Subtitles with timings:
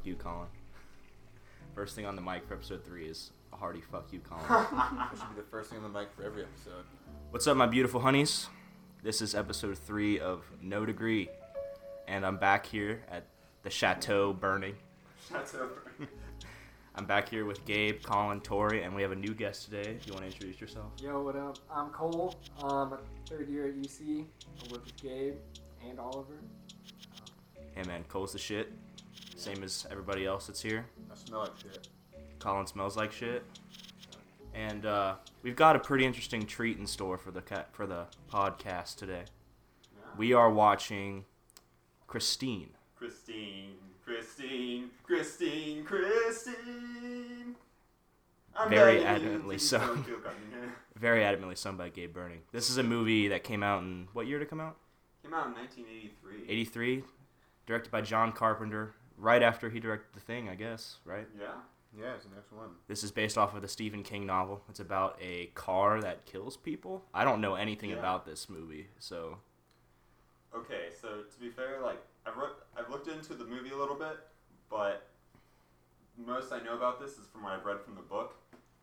[0.00, 0.48] fuck you, Colin.
[1.74, 4.44] First thing on the mic for episode three is a hearty fuck you, Colin.
[4.48, 6.84] That should be the first thing on the mic for every episode.
[7.30, 8.48] What's up, my beautiful honeys?
[9.02, 11.28] This is episode three of No Degree,
[12.08, 13.24] and I'm back here at
[13.62, 14.76] the Chateau Burning.
[15.28, 16.10] Chateau Burning.
[16.94, 19.90] I'm back here with Gabe, Colin, Tori, and we have a new guest today.
[19.90, 20.92] If you want to introduce yourself?
[21.00, 21.58] Yo, what up?
[21.70, 22.34] I'm Cole.
[22.62, 22.96] Um,
[23.28, 24.24] third year at UC.
[24.24, 25.34] I work with Gabe
[25.86, 26.38] and Oliver.
[27.74, 28.72] Hey man, Cole's the shit.
[29.40, 30.84] Same as everybody else that's here.
[31.10, 31.88] I smell like shit.
[32.40, 33.42] Colin smells like shit.
[34.52, 38.04] And uh, we've got a pretty interesting treat in store for the cat for the
[38.30, 39.22] podcast today.
[40.18, 41.24] We are watching
[42.06, 42.68] Christine.
[42.94, 47.56] Christine, Christine, Christine, Christine.
[48.54, 49.78] I'm Very adamantly please so.
[49.78, 50.68] don't kill me.
[50.98, 52.42] Very adamantly sung by Gabe Burning.
[52.52, 54.76] This is a movie that came out in what year did it come out?
[55.22, 56.52] Came out in 1983.
[56.52, 57.04] 83.
[57.66, 58.94] Directed by John Carpenter.
[59.20, 61.28] Right after he directed The Thing, I guess, right?
[61.38, 61.48] Yeah.
[61.96, 62.70] Yeah, it's the next one.
[62.88, 64.62] This is based off of the Stephen King novel.
[64.70, 67.04] It's about a car that kills people.
[67.12, 67.96] I don't know anything Yeah.
[67.98, 69.38] about this movie, so
[70.52, 73.94] Okay, so to be fair, like I've wrote, I've looked into the movie a little
[73.94, 74.18] bit,
[74.68, 75.06] but
[76.16, 78.34] most I know about this is from what I've read from the book.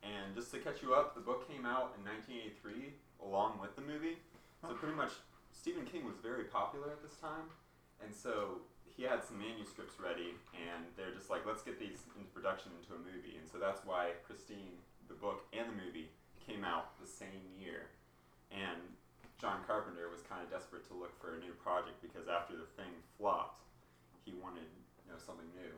[0.03, 3.81] And just to catch you up, the book came out in 1983 along with the
[3.81, 4.17] movie.
[4.61, 5.11] So pretty much
[5.51, 7.49] Stephen King was very popular at this time,
[8.03, 8.61] and so
[8.97, 12.97] he had some manuscripts ready, and they're just like, let's get these into production into
[12.97, 13.37] a movie.
[13.37, 16.09] And so that's why Christine, the book and the movie,
[16.41, 17.93] came out the same year.
[18.49, 18.81] And
[19.37, 22.65] John Carpenter was kind of desperate to look for a new project because after the
[22.73, 22.89] thing
[23.21, 23.61] flopped,
[24.25, 24.65] he wanted
[25.05, 25.77] you know something new,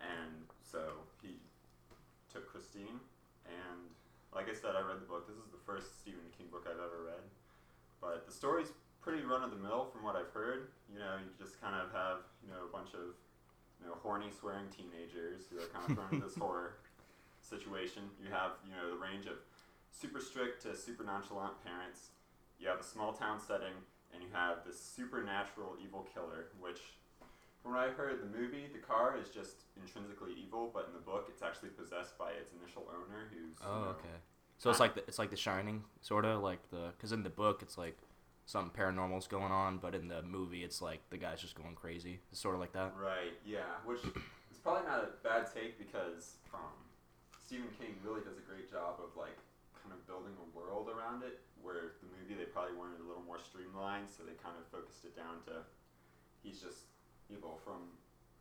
[0.00, 1.36] and so he
[2.32, 2.96] took Christine.
[3.44, 3.92] And
[4.32, 5.28] like I said, I read the book.
[5.28, 7.24] This is the first Stephen King book I've ever read,
[8.00, 10.68] but the story's pretty run of the mill from what I've heard.
[10.92, 13.12] You know, you just kind of have you know a bunch of
[13.82, 16.78] you know horny swearing teenagers who are kind of thrown into this horror
[17.42, 18.02] situation.
[18.22, 19.42] You have you know the range of
[19.90, 22.12] super strict to super nonchalant parents
[22.62, 23.74] you have a small town setting,
[24.14, 26.78] and you have this supernatural evil killer, which,
[27.60, 31.04] from what I heard, the movie, the car is just intrinsically evil, but in the
[31.04, 34.16] book, it's actually possessed by its initial owner, who's oh, you know, Oh, okay.
[34.58, 37.30] So it's like the, it's like The Shining, sort of like the because in the
[37.30, 37.98] book it's like
[38.52, 42.20] something paranormal's going on, but in the movie it's like the guy's just going crazy.
[42.30, 42.92] It's sort of like that.
[43.00, 46.76] Right, yeah, which is probably not a bad take because um,
[47.40, 49.40] Stephen King really does a great job of like
[49.80, 51.40] kind of building a world around it.
[51.64, 55.06] Where the movie they probably wanted a little more streamlined, so they kind of focused
[55.06, 55.62] it down to
[56.42, 56.90] he's just
[57.30, 57.86] evil from.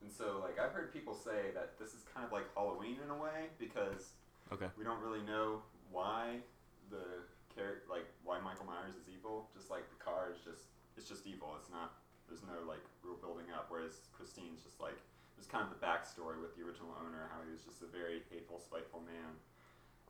[0.01, 3.09] And so like I've heard people say that this is kind of like Halloween in
[3.13, 4.17] a way because
[4.51, 4.67] Okay.
[4.75, 5.61] we don't really know
[5.93, 6.41] why
[6.89, 9.51] the character like why Michael Myers is evil.
[9.53, 11.53] Just like the car is just it's just evil.
[11.59, 11.99] It's not
[12.31, 13.67] there's no like real building up.
[13.67, 14.97] Whereas Christine's just like
[15.41, 18.21] there's kind of the backstory with the original owner, how he was just a very
[18.29, 19.33] hateful, spiteful man.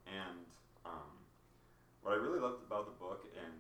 [0.04, 0.44] And
[0.84, 1.12] um,
[2.04, 3.56] what I really loved about the book, and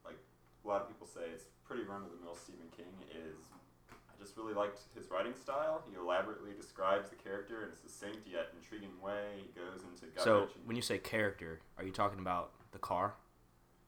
[0.00, 3.52] like a lot of people say, it's pretty run of the mill Stephen King, is
[3.92, 5.84] I just really liked his writing style.
[5.84, 9.44] He elaborately describes the character in a succinct yet intriguing way.
[9.44, 13.14] He goes into So when you say character, are you talking about the car?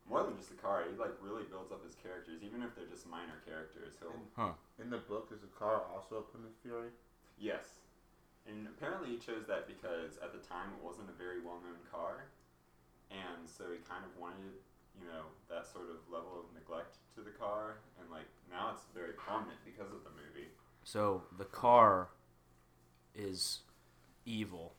[0.09, 2.87] more than just the car, he like really builds up his characters, even if they're
[2.87, 3.99] just minor characters.
[3.99, 4.55] He'll Huh.
[4.79, 6.95] In the book, is the car also a Plymouth Fury?
[7.37, 7.83] Yes.
[8.47, 11.83] And apparently he chose that because at the time it wasn't a very well known
[11.91, 12.31] car.
[13.11, 14.55] And so he kind of wanted,
[14.95, 17.83] you know, that sort of level of neglect to the car.
[17.99, 20.55] And like now it's very prominent because of the movie.
[20.85, 22.15] So the car
[23.13, 23.67] is
[24.25, 24.75] evil,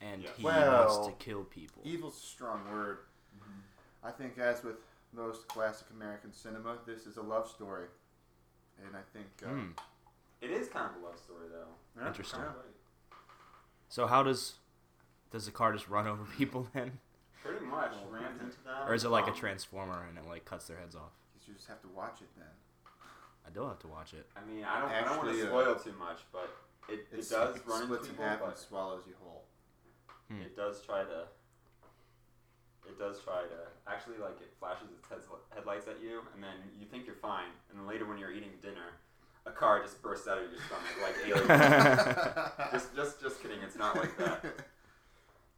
[0.00, 0.32] and Yes.
[0.36, 1.82] he wants to kill people.
[1.84, 2.98] Evil's a strong word.
[4.04, 4.76] I think, as with
[5.12, 7.86] most classic American cinema, this is a love story.
[8.84, 9.26] And I think.
[9.44, 9.70] Uh, Hmm.
[10.42, 11.66] It is kind of a love story though.
[12.00, 12.40] yeah, Interesting.
[12.40, 13.16] yeah.
[13.88, 14.54] So how does
[15.30, 16.98] does the car just run over people then,
[17.42, 18.86] Pretty much rams into them.
[18.86, 21.12] or is it like a transformer and it like cuts their heads off?
[21.46, 22.46] You just have to watch it then.
[23.46, 24.26] I do have to watch it.
[24.36, 26.50] I mean, I don't, I don't want Actually, to uh, spoil too much, but
[26.88, 29.44] it, it does it run into splits in people, half and but swallows you whole.
[30.30, 30.42] Hmm.
[30.42, 31.24] it does try to.
[32.88, 36.56] It does try to actually like it flashes its heads, headlights at you, and then
[36.78, 38.96] you think you're fine, and then later when you're eating dinner,
[39.46, 42.70] a car just bursts out of your stomach like aliens.
[42.72, 43.58] just, just, just kidding.
[43.62, 44.42] It's not like that.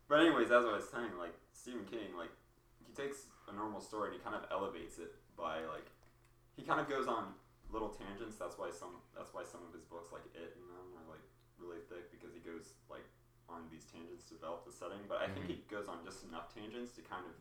[0.08, 2.32] But anyways, as I was saying, like Stephen King, like
[2.80, 5.88] he takes a normal story and he kind of elevates it by like
[6.56, 7.36] he kind of goes on
[7.72, 8.36] little tangents.
[8.40, 11.24] That's why some that's why some of his books like It and them are like
[11.60, 13.04] really thick because he goes like
[13.48, 15.00] on these tangents to develop the setting.
[15.08, 17.32] But I think he goes on just enough tangents to kind of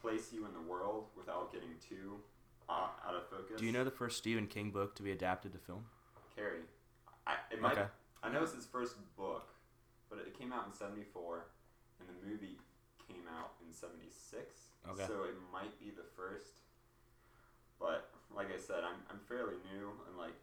[0.00, 2.20] place you in the world without getting too
[2.68, 3.56] uh, out of focus.
[3.58, 5.86] Do you know the first Stephen King book to be adapted to film?
[6.34, 6.68] Carrie?
[7.26, 7.88] I, it might Okay.
[8.22, 9.54] I know it's his first book,
[10.10, 11.46] but it came out in '74,
[12.00, 12.58] and the movie
[13.06, 14.12] came out in '76.
[14.88, 15.06] Okay.
[15.06, 16.66] So it might be the first.
[17.78, 20.34] But like I said, I'm I'm fairly new and like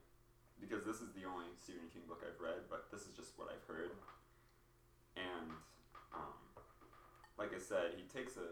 [0.59, 3.51] because this is the only Stephen King book I've read, but this is just what
[3.51, 3.91] I've heard.
[5.15, 5.53] And
[6.13, 6.35] um,
[7.37, 8.47] like I said, he takes a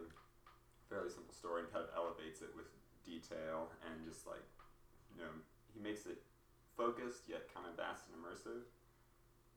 [0.89, 2.67] fairly simple story and kind of elevates it with
[3.01, 4.45] detail and just like
[5.09, 5.31] you know
[5.73, 6.21] he makes it
[6.77, 8.67] focused yet kind of vast and immersive.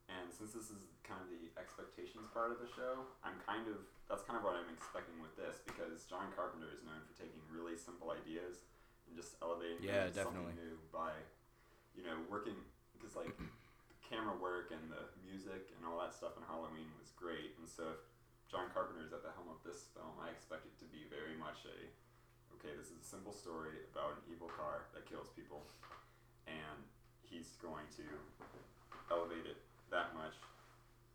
[0.09, 3.81] And since this is kind of the expectations part of the show, I'm kind of
[4.09, 7.41] that's kind of what I'm expecting with this because John Carpenter is known for taking
[7.49, 8.61] really simple ideas
[9.09, 10.55] and just elevating Yeah, definitely.
[10.55, 11.13] something new by
[11.97, 12.57] you know working
[12.93, 13.33] because like
[14.15, 17.59] camera work and the music and all that stuff in Halloween was great.
[17.59, 18.01] And so if
[18.47, 21.35] John Carpenter is at the helm of this film, I expect it to be very
[21.35, 21.91] much a
[22.55, 25.67] okay, this is a simple story about an evil car that kills people,
[26.47, 26.81] and
[27.27, 28.07] he's going to
[29.11, 29.59] elevate it
[29.91, 30.39] that much,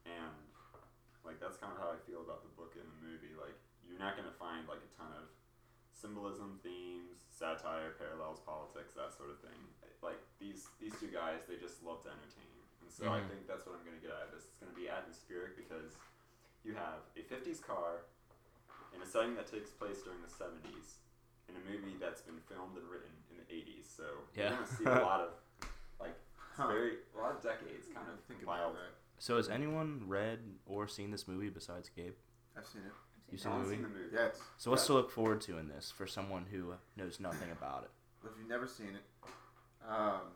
[0.04, 0.36] and
[1.24, 3.32] like that's kind of how I feel about the book and the movie.
[3.40, 3.56] Like
[3.88, 5.32] you're not gonna find like a ton of
[5.96, 9.58] symbolism, themes, satire, parallels, politics, that sort of thing.
[10.04, 12.49] Like these these two guys, they just love to entertain,
[12.90, 13.30] and so I Mhm.
[13.30, 14.46] think that's what I'm gonna get out of this.
[14.46, 15.94] It's gonna be atmospheric because
[16.64, 18.02] you have a 50s car
[18.96, 20.98] in a setting that takes place during the 70s
[21.48, 23.88] in a movie that's been filmed and written in the 80s.
[23.88, 24.50] So Yeah.
[24.50, 25.34] you're gonna see a lot of
[26.00, 26.16] like
[26.56, 26.68] Huh.
[26.68, 28.96] very a lot of decades kind of Think about that.
[29.20, 32.16] So has anyone read or seen this movie besides Gabe?
[32.58, 32.94] I've seen it.
[33.32, 33.76] You No seen the movie?
[33.76, 34.16] seen the movie.
[34.16, 34.88] Yeah, it's, So what's Yeah.
[34.88, 37.92] to look forward to in this for someone who knows nothing about it?
[38.26, 39.04] if you've never seen it,
[39.88, 40.34] um,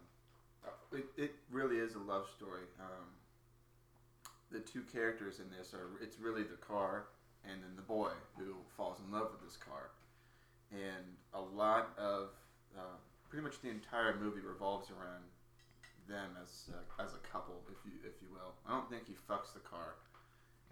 [0.93, 2.63] it, it really is a love story.
[2.79, 3.07] Um,
[4.51, 7.05] the two characters in this are it's really the car
[7.43, 9.89] and then the boy who falls in love with this car,
[10.71, 11.03] and
[11.33, 12.29] a lot of
[12.77, 12.97] uh,
[13.29, 15.23] pretty much the entire movie revolves around
[16.07, 18.53] them as uh, as a couple, if you if you will.
[18.67, 19.95] I don't think he fucks the car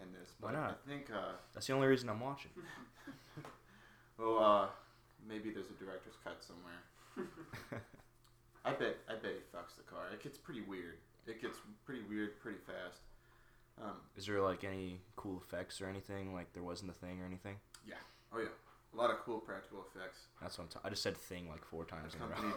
[0.01, 0.79] in this, Why not?
[0.85, 2.51] I think uh, That's the only reason I'm watching.
[4.17, 4.67] well uh,
[5.27, 7.81] maybe there's a director's cut somewhere.
[8.65, 10.05] I bet I bet he fucks the car.
[10.13, 10.97] It gets pretty weird.
[11.27, 13.01] It gets pretty weird pretty fast.
[13.81, 17.21] Um, Is there like any cool effects or anything like there was in the thing
[17.21, 17.55] or anything?
[17.87, 17.95] Yeah.
[18.33, 18.45] Oh yeah,
[18.93, 20.19] a lot of cool practical effects.
[20.41, 20.69] That's what I'm.
[20.69, 22.53] ta- I just said thing like four times in a Accompanied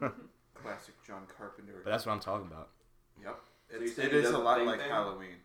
[0.00, 0.10] row.
[0.10, 0.10] by
[0.60, 1.80] classic John Carpenter.
[1.84, 2.70] but that's what I'm talking about.
[3.22, 3.38] Yep.
[3.70, 4.90] So It's, you're saying it he is does a lot like thing?
[4.90, 5.36] Halloween.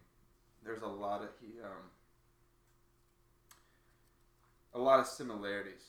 [0.63, 1.89] There's a lot of he um
[4.73, 5.81] a lot of similarities,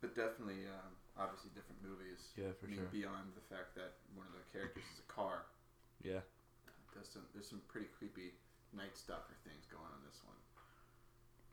[0.00, 2.32] but definitely um, obviously different movies.
[2.36, 2.92] Yeah, for I mean, sure.
[2.92, 5.46] beyond the fact that one of the characters is a car.
[6.02, 6.20] Yeah.
[6.94, 8.32] There's some there's some pretty creepy
[8.72, 10.36] night stalker things going on in this one.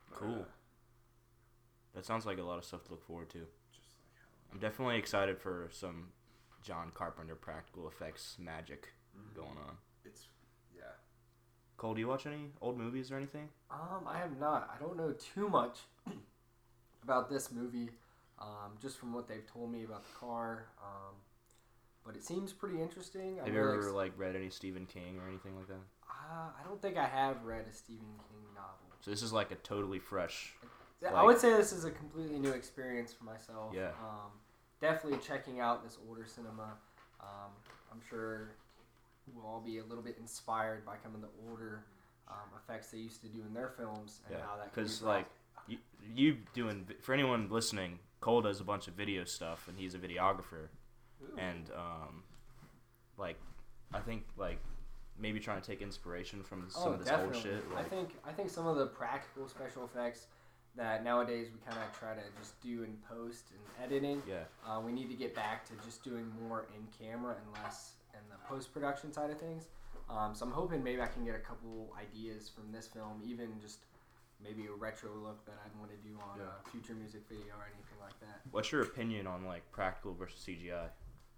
[0.09, 0.41] But, Cool.
[0.41, 0.51] uh,
[1.95, 3.39] That sounds like a lot of stuff to look forward to.
[3.71, 4.49] just like Halloween.
[4.53, 6.11] I'm definitely excited for some
[6.61, 9.33] John Carpenter practical effects magic Mhm.
[9.35, 9.77] going on.
[10.05, 10.27] It's
[10.75, 10.83] yeah.
[11.77, 13.49] Cole, do you watch any old movies or anything?
[13.69, 14.69] Um, I have not.
[14.73, 15.79] I don't know too much
[17.03, 17.89] about this movie,
[18.39, 20.65] um, just from what they've told me about the car.
[20.81, 21.15] Um,
[22.05, 23.37] but it seems pretty interesting.
[23.37, 25.79] Have you really ever like read any Stephen King or anything like that?
[26.09, 28.97] uh, I don't think I have read a Stephen King novel.
[29.01, 30.53] So this is like a totally fresh.
[31.01, 33.73] Yeah, I would say this is a completely new experience for myself.
[33.75, 33.89] Yeah.
[34.01, 34.31] Um,
[34.79, 36.77] definitely checking out this older cinema.
[37.19, 37.51] Um,
[37.91, 38.51] I'm sure
[39.33, 41.83] we'll all be a little bit inspired by some of the older
[42.29, 45.25] um, effects they used to do in their films and Yeah, how that because like
[45.67, 45.77] you,
[46.13, 49.99] you doing for anyone listening, Cole does a bunch of video stuff and he's a
[49.99, 50.69] videographer
[51.21, 51.37] Ooh.
[51.37, 52.23] and um,
[53.17, 53.37] like
[53.93, 54.59] I think like
[55.19, 57.35] maybe trying to take inspiration from some oh, of this definitely.
[57.35, 57.63] old shit.
[57.75, 60.27] I think I think some of the practical special effects
[60.77, 64.23] that nowadays we kind of try to just do in post and editing.
[64.27, 67.95] yeah, Uh, we need to get back to just doing more in camera and less
[68.13, 69.67] in the post production side of things.
[70.09, 73.49] Um, so I'm hoping maybe I can get a couple ideas from this film, even
[73.61, 73.79] just
[74.43, 76.45] maybe a retro look that I'd want to do on Yeah.
[76.65, 78.41] a future music video or anything like that.
[78.51, 80.89] what's your opinion on like practical versus CGI?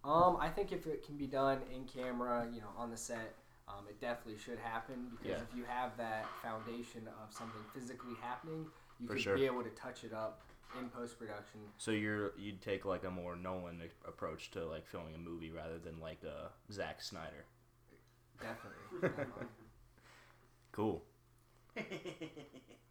[0.03, 3.35] Um, I think if it can be done in camera, you know, on the set,
[3.67, 5.43] um, it definitely should happen because Yeah.
[5.49, 8.67] if you have that foundation of something physically happening,
[8.99, 9.35] you For could sure.
[9.35, 10.41] be able to touch it up
[10.79, 11.59] in post production.
[11.77, 15.79] So you're you'd take like a more Nolan approach to like filming a movie rather
[15.79, 17.45] than like a Zack Snyder.
[18.39, 18.79] Definitely.
[19.01, 19.47] definitely.
[20.71, 21.03] Cool.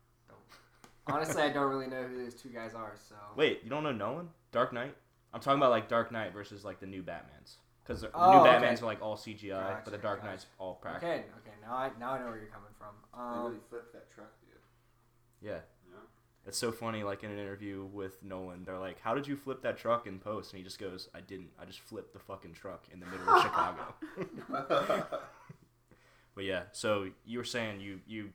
[1.06, 3.14] Honestly, I don't really know who those two guys are, so.
[3.36, 4.28] Wait, you don't know Nolan?
[4.52, 4.94] Dark Knight?
[5.32, 7.58] I'm talking about like Dark Knight versus like the new Batman's.
[7.82, 8.50] Because the Oh, new okay.
[8.52, 10.30] Batman's are like all CGI, Gotcha, but the Dark gotcha.
[10.30, 11.10] Knight's all practical.
[11.10, 11.52] Okay, okay.
[11.62, 12.94] Now I now I know where you're coming from.
[13.12, 14.58] They Um, really flipped that truck, dude.
[15.42, 15.58] Yeah.
[15.86, 15.96] Yeah.
[16.46, 19.60] It's so funny, like in an interview with Nolan, they're like, How did you flip
[19.62, 20.52] that truck in post?
[20.52, 21.50] And he just goes, I didn't.
[21.60, 23.94] I just flipped the fucking truck in the middle of Chicago.
[26.34, 28.30] But yeah, so you were saying you you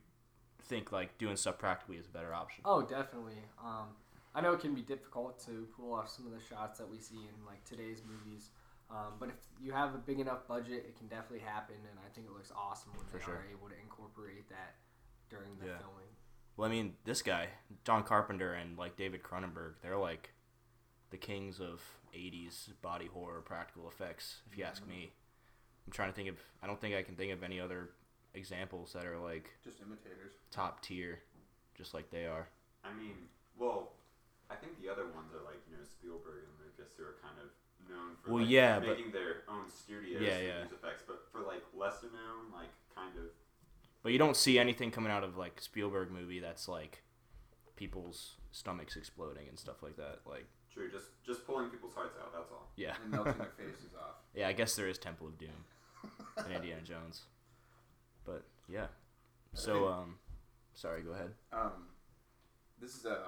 [0.69, 2.61] think like doing stuff practically is a better option.
[2.63, 3.41] Oh, definitely.
[3.61, 3.87] Um,
[4.33, 6.99] I know it can be difficult to pull off some of the shots that we
[6.99, 8.51] see in like today's movies.
[8.91, 12.09] Um, but if you have a big enough budget, it can definitely happen, and I
[12.15, 13.35] think it looks awesome when For they sure.
[13.35, 14.75] are able to incorporate that
[15.29, 15.77] during the Yeah.
[15.77, 16.07] filming.
[16.57, 17.49] Well, I mean, this guy,
[17.83, 20.33] John Carpenter and like David Cronenberg, they're like
[21.11, 21.81] the kings of
[22.13, 25.11] 80s body horror practical effects, if you ask me.
[25.85, 27.91] I'm trying to think of I don't think I can think of any other
[28.33, 30.33] examples that are like Just imitators.
[30.51, 31.19] top tier
[31.77, 32.47] just like they are.
[32.83, 33.15] I mean,
[33.57, 33.93] well,
[34.51, 37.35] I think the other ones are like you know Spielberg and Lucas who are kind
[37.39, 37.49] of
[37.89, 40.63] known for Well, like, yeah, but- making their own studios Yeah, yeah.
[40.63, 43.31] use effects, but for like lesser known, like kind of
[44.03, 47.03] But you don't see anything coming out of like Spielberg movie that's like
[47.75, 50.19] people's stomachs exploding and stuff like that.
[50.25, 52.33] Like, true, just just pulling people's hearts out.
[52.33, 52.69] That's all.
[52.75, 52.95] yeah.
[53.03, 54.15] And melting their faces off.
[54.35, 55.49] Yeah, I guess there is Temple of Doom
[56.37, 57.23] and Indiana Jones.
[58.25, 58.87] But yeah.
[59.53, 60.15] So um
[60.73, 61.31] sorry, go ahead.
[61.51, 61.87] Um,
[62.81, 63.19] this is a.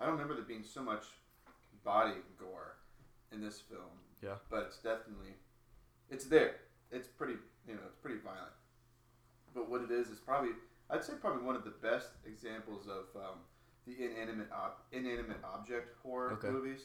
[0.00, 1.04] I don't remember there being so much
[1.84, 2.76] body gore
[3.32, 4.00] in this film.
[4.22, 4.36] Yeah.
[4.50, 5.34] But it's definitely,
[6.10, 6.56] it's there.
[6.90, 7.34] It's pretty,
[7.66, 8.52] you know, it's pretty violent.
[9.54, 10.50] But what it is is probably,
[10.90, 13.38] I'd say probably one of the best examples of um,
[13.86, 16.48] the inanimate ob- inanimate object horror Okay.
[16.48, 16.82] movies.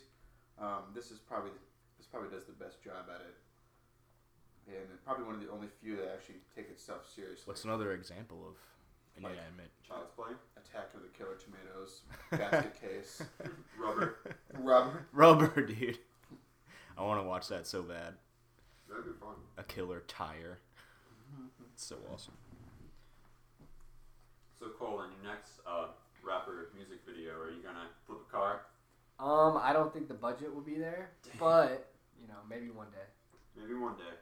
[0.60, 1.52] Um, this is probably
[1.98, 3.36] this probably does the best job at it.
[4.68, 7.44] And probably one of the only few that actually take itself seriously.
[7.46, 8.56] What's another example of
[9.24, 9.72] Like- inanimate?
[9.88, 13.22] Child's Play, Attack of the Killer Tomatoes, basket case,
[13.80, 14.18] Rubber.
[14.54, 15.06] rubber.
[15.14, 16.00] Rubber, dude.
[16.98, 18.16] I want to watch that so bad.
[18.90, 19.36] That'd be fun.
[19.58, 20.60] A killer tire.
[21.74, 22.34] It's so awesome.
[24.60, 25.88] So Cole, in your next uh,
[26.26, 28.62] rapper music video, are you gonna flip a car?
[29.20, 33.06] Um, I don't think the budget will be there, but you know, maybe one day.
[33.56, 34.14] Maybe one day.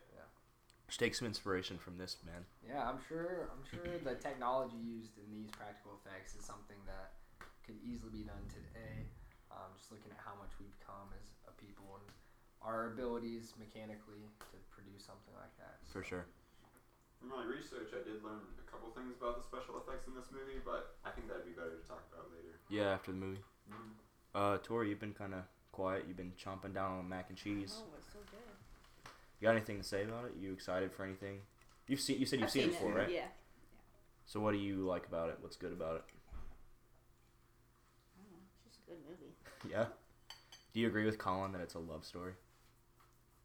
[0.95, 2.47] Just take some inspiration from this, man.
[2.63, 3.51] Yeah, I'm sure.
[3.51, 7.19] I'm sure the technology used in these practical effects is something that
[7.67, 9.03] could easily be done today.
[9.51, 12.07] Um, just looking at how much we've come as a people and
[12.63, 15.83] our abilities mechanically to produce something like that.
[15.83, 16.31] For sure.
[17.19, 20.31] From my research, I did learn a couple things about the special effects in this
[20.31, 22.55] movie, but I think that'd be better to talk about later.
[22.71, 23.43] Yeah, after the movie.
[24.31, 25.43] Uh, Tori, you've been kind of
[25.75, 26.07] quiet.
[26.07, 27.83] You've been chomping down on mac and cheese.
[27.83, 28.54] Oh, it's so good.
[29.39, 30.33] You got anything to say about it?
[30.39, 31.39] You excited for anything?
[31.87, 32.19] You've seen.
[32.19, 33.11] You said you've I've seen, it before, right?
[33.11, 33.27] Yeah.
[34.25, 35.37] So what do you like about it?
[35.41, 36.03] What's good about it?
[38.15, 38.41] I don't know.
[38.65, 39.33] It's just a good movie.
[39.65, 39.89] Yeah.
[40.73, 42.37] Do you agree with Colin that it's a love story?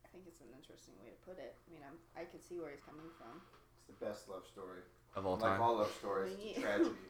[0.05, 1.55] I think it's an interesting way to put it.
[1.57, 3.41] I mean, I'm, I can see where he's coming from.
[3.79, 4.83] It's the best love story.
[5.17, 5.57] Of all time.
[5.57, 7.07] like all love stories, it's a tragedy.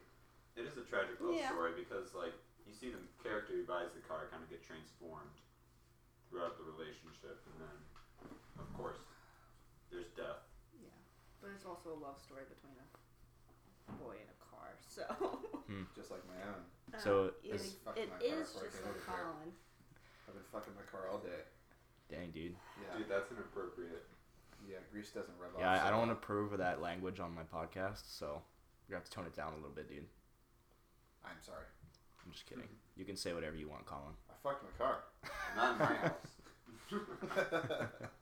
[0.54, 1.50] It is a tragic love Yeah.
[1.50, 2.36] story because, like,
[2.68, 5.34] you see the character who buys the car kind of get transformed
[6.30, 7.76] throughout the relationship, and then,
[8.60, 9.00] of course,
[9.90, 10.44] there's death.
[10.76, 10.92] Yeah.
[11.40, 12.86] But it's also a love story between a
[13.98, 14.76] boy and a car.
[14.90, 15.06] So.
[15.70, 15.86] Hmm.
[15.94, 16.62] Just like my own.
[16.92, 17.12] Uh, so
[17.42, 18.72] yeah, is- Fuck it my car just like
[19.06, 19.54] Colin.
[20.26, 21.46] I've been fucking my car all day.
[22.10, 22.54] Dang, dude.
[22.82, 22.98] Yeah.
[22.98, 24.04] Dude, that's inappropriate.
[24.68, 25.78] Yeah, grease doesn't rub Yeah, off.
[25.78, 28.42] I, I so don't want to approve of that language on my podcast, so
[28.88, 30.04] you have to tone it down a little bit, dude.
[31.24, 31.64] I'm sorry.
[32.26, 32.68] I'm just kidding.
[32.96, 34.14] You can say whatever you want, Colin.
[34.28, 34.98] I fucked my car.
[35.56, 36.34] Not in my house.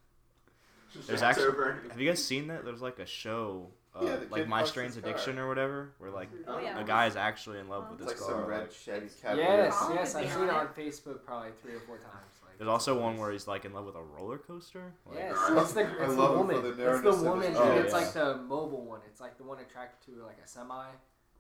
[1.07, 1.81] There's actually- over.
[1.91, 2.65] Have you guys seen that?
[2.65, 5.11] There's like a show, uh, Yeah, like My fucks Strange his car.
[5.11, 6.79] Addiction or whatever, where like Oh, yeah.
[6.79, 8.41] a guy is actually in love with It's his like car.
[8.41, 9.47] some red like- Chevy Cavalier.
[9.47, 12.15] yes, Colin yes, could I've seen it on on Facebook probably three or four times.
[12.45, 14.93] Like, There's also one where he's like in love with a roller coaster.
[15.07, 16.63] Like, Yes, it's the, love it's it the for woman.
[16.63, 17.49] the it's the woman.
[17.51, 19.01] his and it's Oh, like the mobile one.
[19.07, 20.87] It's like the one attracted to like a semi,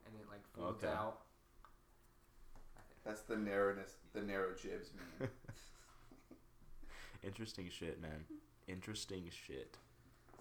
[0.07, 0.93] and it like folds Okay.
[0.93, 1.19] out.
[3.05, 5.29] That's the narrowness, the narrow jibs, man.
[7.25, 8.25] Interesting shit, man.
[8.69, 9.79] Interesting shit.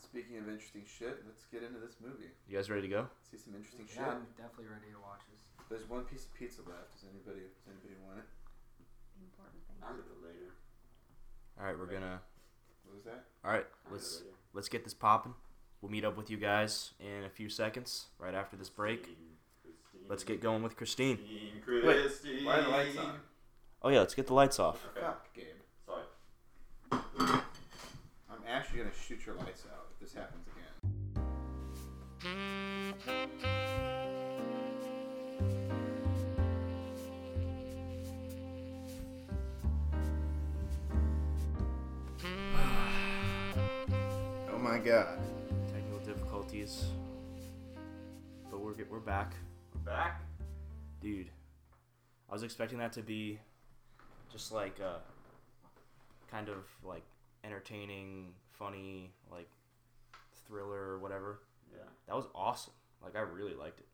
[0.03, 2.29] Speaking of interesting shit, let's get into this movie.
[2.47, 3.07] You guys ready to go?
[3.31, 4.03] See some interesting shit.
[4.03, 5.39] Yeah, I'm definitely ready to watch this.
[5.71, 6.91] There's one piece of pizza left.
[6.93, 7.47] Does anybody?
[7.47, 8.27] Does anybody want it?
[9.23, 9.79] Important thing.
[9.79, 10.51] I'll get it later.
[11.59, 12.19] All right, we're gonna.
[12.83, 13.25] What was that?
[13.43, 14.35] All right, I'll let's later.
[14.53, 15.33] let's get this popping.
[15.81, 19.03] We'll meet up with you guys in a few seconds, right after this break.
[19.03, 21.17] Christine, Christine, Let's get going with Christine.
[21.63, 23.19] Christine, Wait, Why are the lights on?
[23.83, 24.85] Oh yeah, let's get the lights off.
[24.91, 25.05] Okay.
[25.05, 25.56] Fuck, Gabe.
[28.57, 30.93] Actually gonna shoot your lights out if this happens again.
[44.53, 45.19] Oh my god.
[45.71, 46.85] Technical difficulties,
[48.49, 49.33] but we're get, we're back,
[49.73, 50.21] We're back.
[51.01, 51.29] dude.
[52.29, 53.39] I was expecting that to be
[54.31, 54.99] just like a
[56.29, 57.03] kind of like
[57.43, 59.49] entertaining, funny, like
[60.47, 61.39] thriller or whatever.
[61.71, 61.83] Yeah.
[62.07, 62.73] That was awesome.
[63.03, 63.87] Like I really liked it.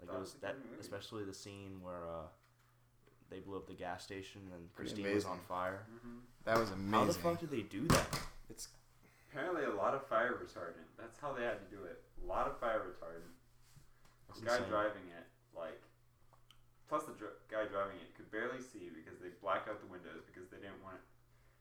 [0.00, 2.26] Like That it was was that, especially the scene where uh,
[3.30, 5.82] they blew up the gas station and Pretty Christine was on fire.
[5.92, 6.18] Mm-hmm.
[6.44, 6.92] That was amazing.
[6.92, 8.06] How the fuck did they do that?
[8.48, 8.68] It's
[9.30, 10.90] Apparently, a lot of fire retardant.
[10.98, 12.02] That's how they had to do it.
[12.18, 13.30] A lot of fire retardant.
[14.26, 14.70] That's The guy insane.
[14.74, 15.22] driving it,
[15.54, 15.78] like,
[16.90, 20.26] plus the dr- guy driving it could barely see because they blacked out the windows
[20.26, 21.06] because they didn't want it.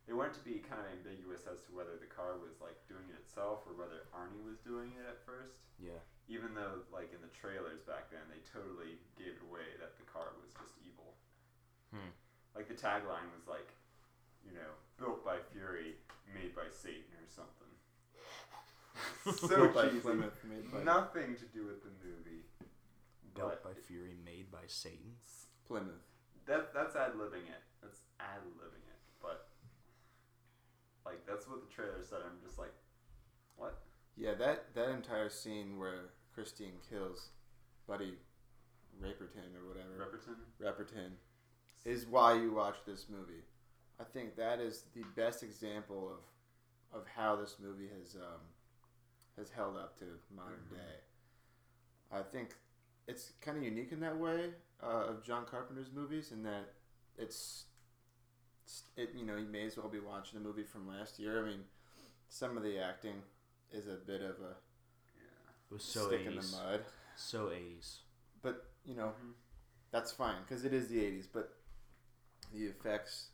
[0.10, 3.06] They wanted to be kind of ambiguous as to whether the car was like doing
[3.14, 5.70] it itself or whether Arnie was doing it at first.
[5.78, 6.02] Yeah.
[6.26, 10.10] Even though, like in the trailers back then, they totally gave it away that the
[10.10, 11.14] car was just evil.
[11.94, 12.10] Hmm.
[12.58, 13.70] Like the tagline was like,
[14.42, 16.02] you know, built by Fury,
[16.34, 17.74] made by Satan or something.
[19.46, 20.02] so built by cheesy.
[20.02, 22.50] Plymouth, made by Nothing to do with the movie.
[23.38, 25.22] Built by Fury, made by Satan.
[25.70, 26.02] Plymouth.
[26.50, 27.62] that that's ad libbing it.
[27.78, 28.89] That's ad libbing it.
[31.10, 32.20] Like that's what the trailer said.
[32.24, 32.74] I'm just like,
[33.58, 33.80] what?
[34.16, 37.30] Yeah, that that entire scene where Christine kills
[37.88, 38.14] Buddy
[39.02, 40.36] Raperton or whatever Repperton?
[40.62, 41.12] Repperton
[41.86, 43.44] is why you watch this movie.
[44.00, 48.42] I think that is the best example of of how this movie has um,
[49.38, 50.76] has held up to modern Mhm.
[50.76, 50.96] day.
[52.12, 52.56] I think
[53.08, 56.74] it's kind of unique in that way uh, of John Carpenter's movies, in that
[57.18, 57.66] it's-
[58.98, 61.44] it you know you may as well be watching a movie from last year.
[61.44, 61.62] I mean,
[62.30, 63.24] some of the acting
[63.72, 64.56] is a bit of a
[65.16, 65.52] Yeah.
[65.70, 66.52] It was so stick in the 80s.
[66.52, 66.86] mud,
[67.16, 68.00] So 80s.
[68.42, 69.34] but you know Mhm.
[69.92, 71.54] that's fine because it is the 80s but
[72.54, 73.30] the effects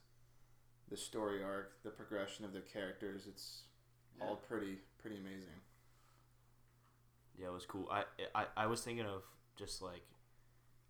[0.90, 3.64] the story arc the progression of the characters it's
[4.22, 5.62] all pretty pretty amazing
[7.38, 7.90] Yeah, it was cool.
[7.92, 9.24] I, I I was thinking of
[9.58, 10.04] just like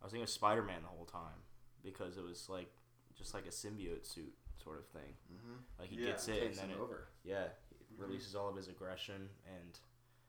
[0.02, 1.41] I was thinking of Spider Man the whole time
[1.84, 2.72] because it was like
[3.17, 5.13] just like a symbiote suit sort of thing.
[5.32, 5.56] mm-hmm.
[5.80, 6.08] Like he Yeah.
[6.12, 7.56] gets it takes and then him it, over yeah, it
[7.95, 8.01] Mhm.
[8.01, 9.80] releases all of his aggression and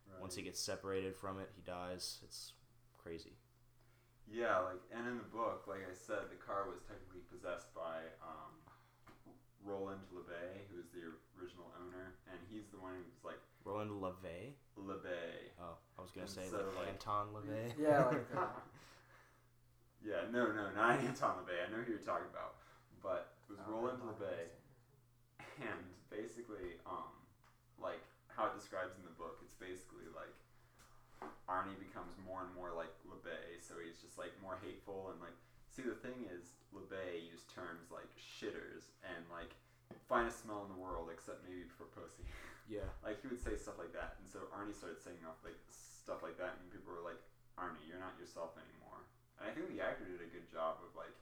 [0.08, 0.20] Right.
[0.20, 2.20] once he gets separated from it, he dies.
[2.22, 2.52] It's
[2.96, 3.36] crazy.
[4.28, 8.02] Yeah, like and in the book, like I said, the car was technically possessed by
[8.22, 8.54] um,
[9.64, 11.02] Roland LeBay, who is the
[11.40, 14.54] original owner, and he's the one who's like Roland LeVay.
[14.78, 15.50] LeBay.
[15.60, 17.78] Oh, I was gonna And say so, like, like- Anton LaVey.
[17.78, 18.62] Yeah, like that.
[20.04, 21.66] yeah, no, no, not Anton LeBay.
[21.66, 22.54] I know who you're talking about,
[23.02, 24.50] but it was Roland LeBay,
[25.62, 27.12] and basically, um,
[27.80, 30.32] like how it describes in the book, it's basically like
[31.48, 35.36] Arnie becomes more and more like LeBay, so he's just like more hateful and like.
[35.76, 39.52] See, the thing is, LeBay used terms like shitters and like
[40.08, 42.24] finest smell in the world, except maybe for pussy.
[42.66, 42.90] Yeah.
[42.98, 46.26] Like he would say stuff like that, and so Arnie started saying off like stuff
[46.26, 47.22] like that, and people were like,
[47.54, 49.06] "Arnie, you're not yourself anymore."
[49.38, 51.14] And I think the actor did a good job of like,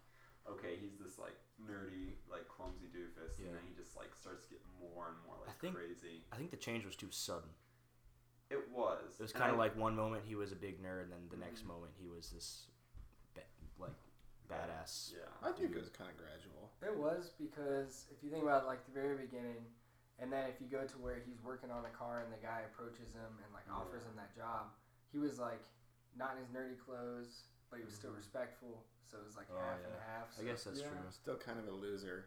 [0.49, 3.47] okay, he's this like nerdy, like clumsy doofus, Yeah.
[3.47, 6.25] and then he just like starts getting more and more like I think- crazy.
[6.33, 7.51] I think the change was too sudden.
[8.51, 9.17] It was.
[9.19, 11.37] It was kind of like one moment he was a big nerd, and then the
[11.41, 11.69] next Mhm.
[11.69, 12.69] moment he was this,
[13.35, 13.43] ba-
[13.79, 13.97] like,
[14.49, 15.13] badass.
[15.17, 15.25] Yeah.
[15.43, 18.85] i think it was kind of gradual It was because if you think about like
[18.85, 19.65] the very beginning,
[20.19, 22.61] and then if you go to where he's working on a car and the guy
[22.61, 24.11] approaches him and like offers Yeah.
[24.11, 24.73] him that job,
[25.11, 25.65] he was like
[26.15, 28.85] not in his nerdy clothes, but he was still respectful.
[29.11, 30.11] So it was like Oh, half and yeah.
[30.19, 30.29] half.
[30.39, 30.89] I guess that's yeah.
[30.89, 30.99] true.
[31.11, 32.27] still kind of a loser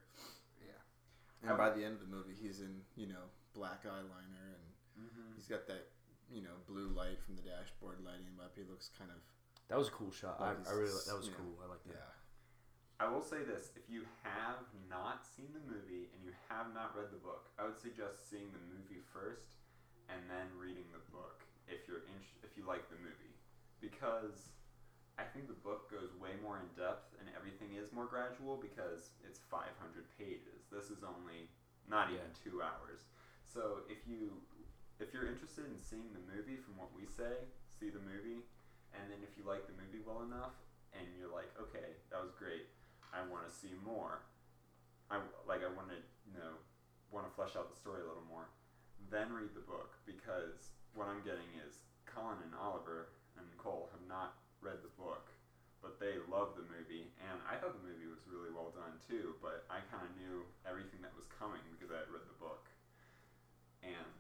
[0.62, 0.72] Yeah.
[1.44, 4.46] and I by would- the end of the movie he's in you know black eyeliner
[4.56, 4.66] and
[5.04, 5.36] Mhm.
[5.36, 5.90] he's got that
[6.30, 9.18] you know blue light from the dashboard lighting him up he looks kind of
[9.68, 10.40] That was a cool shot.
[10.40, 11.60] I, Like I really he's- that was you know, cool.
[11.64, 11.94] I like that.
[11.94, 12.12] yeah
[13.00, 16.96] I will say this: if you have not seen the movie and you have not
[16.98, 19.54] read the book, I would suggest seeing the movie first
[20.10, 23.36] and then reading the book if you're in, if you like the movie,
[23.80, 24.50] because
[25.18, 29.10] I think the book goes way more in depth and everything is more gradual because
[29.26, 29.74] it's 500
[30.18, 30.70] pages.
[30.70, 31.50] This is only
[31.90, 32.44] not even Yeah.
[32.44, 33.02] two hours.
[33.46, 34.42] So if you
[35.00, 38.42] if you're interested in seeing the movie from what we say, see the movie,
[38.94, 40.58] and then if you like the movie well enough
[40.94, 42.66] and you're like, okay, that was great.
[43.14, 44.26] I want to see more.
[45.10, 46.58] I like I want to you know
[47.12, 48.50] want to flesh out the story a little more.
[49.10, 54.04] Then read the book because what I'm getting is Colin and Oliver and Nicole have
[54.10, 55.30] not read the book,
[55.82, 59.38] but they loved the movie, and I thought the movie was really well done too.
[59.40, 62.70] But I kind of knew everything that was coming because I had read the book,
[63.86, 64.14] and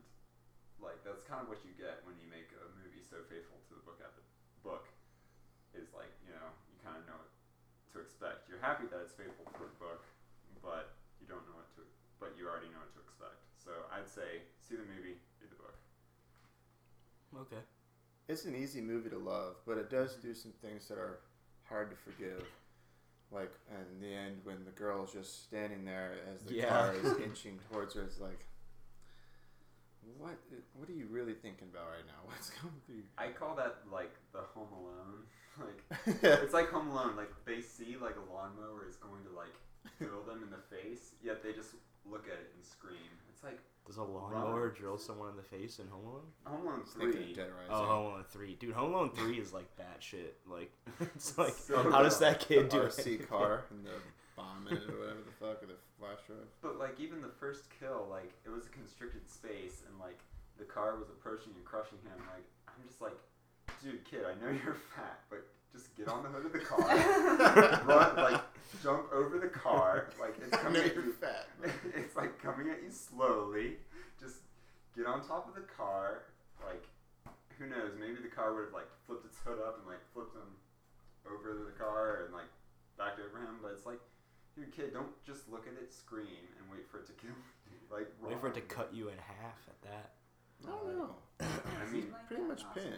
[0.78, 3.73] like that's kind of what you get when you make a movie so faithful to
[3.73, 4.23] the book at the
[4.62, 4.86] book
[5.73, 7.32] is like you know you kind of know what
[7.93, 8.45] to expect.
[8.50, 10.06] You're happy that it's faithful to the book,
[10.62, 11.82] but you don't know what to
[12.21, 13.45] but you already know what to expect.
[13.58, 15.76] So I'd say see the movie, read the book.
[17.45, 17.62] Okay.
[18.28, 20.28] It's an easy movie to love, but it does mm-hmm.
[20.28, 21.20] do some things that are
[21.70, 22.44] hard to forgive.
[23.32, 26.70] Like in the end, when the girl's just standing there as the Yeah.
[26.70, 28.46] car is inching towards her, it's like,
[30.18, 30.38] what
[30.74, 32.24] what are you really thinking about right now?
[32.26, 33.04] What's going through?
[33.18, 35.24] I call that like the Home Alone.
[35.58, 37.16] Like your it's like Home Alone.
[37.18, 39.58] Like they see like a lawnmower is going to like
[39.98, 41.74] drill them in the face, yet they just
[42.06, 43.10] look at it and scream.
[43.34, 46.28] It's like Does a lawnmower drill someone in the face in Home Alone?
[46.45, 47.34] Home Alone three.
[47.34, 47.71] Dead Rising.
[47.71, 48.73] Oh, Home Alone three, dude.
[48.76, 50.36] Home Alone three is like bad shit.
[50.45, 53.30] Like it's like So how does that kid do RC it?
[53.30, 53.91] car and the
[54.36, 56.45] bomb in it or whatever the fuck or the flash drive.
[56.62, 60.19] But like even the first kill, like it was a constricted space, and like
[60.58, 62.19] the car was approaching and crushing him.
[62.28, 63.15] Like I'm just like,
[63.82, 66.80] dude, kid, I know you're fat, but just get on the hood of the car,
[67.86, 68.41] run, like
[68.84, 71.47] jump over the car, like it's coming at you're fat.
[71.95, 73.77] it's like coming at you slowly.
[74.19, 74.38] Just
[74.95, 76.23] get on top of the car.
[76.65, 76.84] Like
[77.60, 77.91] who knows?
[77.99, 80.49] Maybe the car would have like flipped its hood up and like flipped him
[81.25, 82.49] over the car and like
[82.97, 83.60] backed over him.
[83.62, 83.99] But it's like,
[84.56, 87.30] dude, kid, don't just look at it, scream, and wait for it to kill.
[87.32, 87.77] you.
[87.91, 90.12] Like Wait for it to cut you in half at that.
[90.67, 91.15] I don't know.
[91.39, 92.97] I mean, pretty much pinned.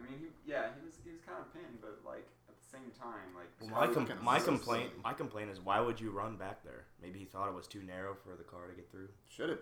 [0.00, 0.06] Yeah.
[0.06, 2.68] I mean, he, yeah, he was he was kind of pinned, but like at the
[2.70, 6.36] same time, like Well, my com- my complaint my complaint is why would you run
[6.36, 6.86] back there?
[7.02, 9.08] Maybe he thought it was too narrow for the car to get through.
[9.28, 9.58] Should have.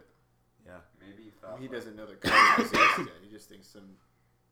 [0.67, 0.73] Yeah.
[1.01, 3.17] maybe he thought well, He like, doesn't know the car exists yet.
[3.23, 3.97] He just thinks some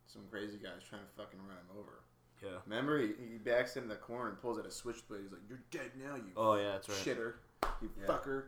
[0.07, 2.01] some crazy guy's trying to fucking run him over.
[2.43, 2.59] Yeah.
[2.67, 5.23] Remember, he, he backs in the corner and pulls out a switchblade.
[5.23, 6.99] He's like, "You're dead now, you Oh yeah, that's right.
[6.99, 7.35] shitter,
[7.83, 8.07] you Yeah.
[8.07, 8.45] fucker."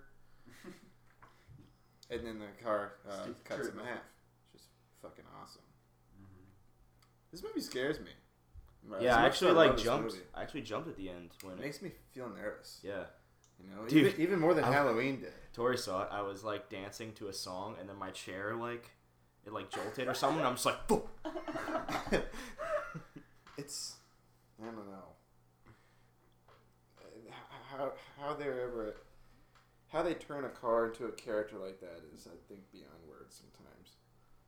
[2.11, 3.89] And then the car uh, cuts him in Trevor.
[3.89, 4.03] half.
[4.53, 4.67] Just
[5.03, 5.63] fucking awesome.
[7.37, 8.07] This movie scares me.
[8.89, 10.13] Right, Yeah, I actually like jumped.
[10.13, 12.81] movie, I actually jumped at the end when It it, makes me feel nervous.
[12.83, 13.05] yeah.
[13.63, 15.33] You know, Dude, even, even more than I- Halloween did.
[15.53, 16.09] Tori saw it.
[16.11, 18.91] I was like dancing to a song, and then my chair like
[19.45, 20.39] it like jolted or something.
[20.39, 21.03] And I'm just like, "Boom."
[23.59, 23.97] it's
[24.63, 25.15] I don't know
[26.99, 27.33] Uh,
[27.71, 28.97] how how they're ever
[29.89, 33.41] how they turn a car into a character like that is I think beyond words
[33.43, 33.97] sometimes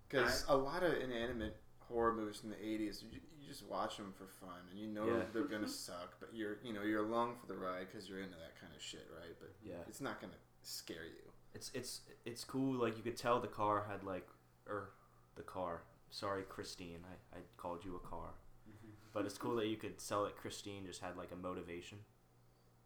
[0.09, 1.57] because a lot of inanimate
[1.88, 3.09] horror movies from the 80s you,
[3.40, 5.22] you just watch them for fun and you know Yeah.
[5.33, 8.37] they're gonna suck but you're you know you're along for the ride because you're into
[8.37, 9.74] that kind of shit right but yeah.
[9.88, 12.74] it's not gonna scare you It's it's it's cool.
[12.74, 14.29] Like you could tell the car had like
[14.66, 14.90] or
[15.37, 15.83] the car.
[16.11, 17.01] Sorry, Christine.
[17.12, 18.31] I, I called you a car.
[19.14, 21.98] But it's cool that you could tell that Christine just had like a motivation,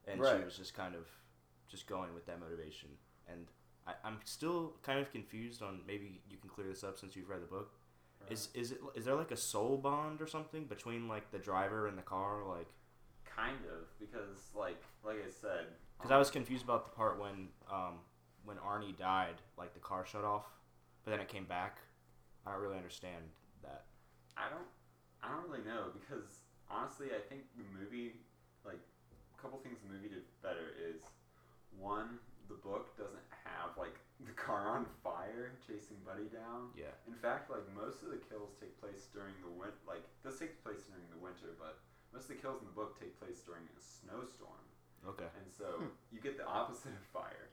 [0.06, 0.38] and Right.
[0.38, 1.06] she was just kind of
[1.68, 2.90] just going with that motivation.
[3.28, 3.46] And
[3.86, 7.28] I, I'm still kind of confused on maybe you can clear this up since you've
[7.28, 7.72] read the book.
[8.32, 11.86] Is is it is there like a soul bond or something between like the driver
[11.86, 12.38] and the car?
[12.48, 12.68] Like
[13.24, 15.66] kind of because like like I said,
[15.98, 18.00] because I was confused about the part when um
[18.44, 20.46] when Arnie died, like the car shut off,
[21.04, 21.78] but then it came back.
[22.46, 23.22] I don't really understand
[23.62, 23.84] that.
[24.36, 24.66] I don't
[25.22, 26.40] I don't really know because
[26.70, 28.14] honestly I think the movie
[28.64, 31.02] like a couple things the movie did better is
[31.78, 32.18] one
[32.48, 33.94] the book doesn't have like
[34.26, 36.70] the car on fire chasing Buddy down.
[36.78, 36.94] Yeah.
[37.10, 40.56] In fact, like most of the kills take place during the win like this takes
[40.62, 41.78] place during the winter, but
[42.14, 44.62] most of the kills in the book take place during a snowstorm.
[45.02, 45.26] Okay.
[45.38, 45.82] And so
[46.14, 47.50] you get the opposite of fire.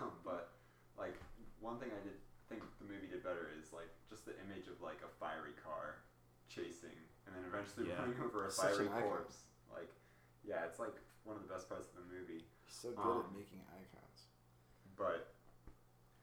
[0.00, 0.54] Um, but
[0.96, 1.18] like
[1.60, 2.16] one thing I did
[2.48, 6.00] think the movie did better is like just the image of like a fiery car
[6.48, 8.00] chasing and then eventually Yeah.
[8.00, 9.08] running over a Such fiery an icon.
[9.26, 9.44] corpse.
[9.72, 9.90] Like
[10.46, 12.44] yeah, it's like one of the best parts of the movie.
[12.64, 14.26] he's so good at Um, making icons
[14.96, 15.31] But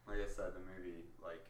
[0.10, 1.46] like I said, the movie like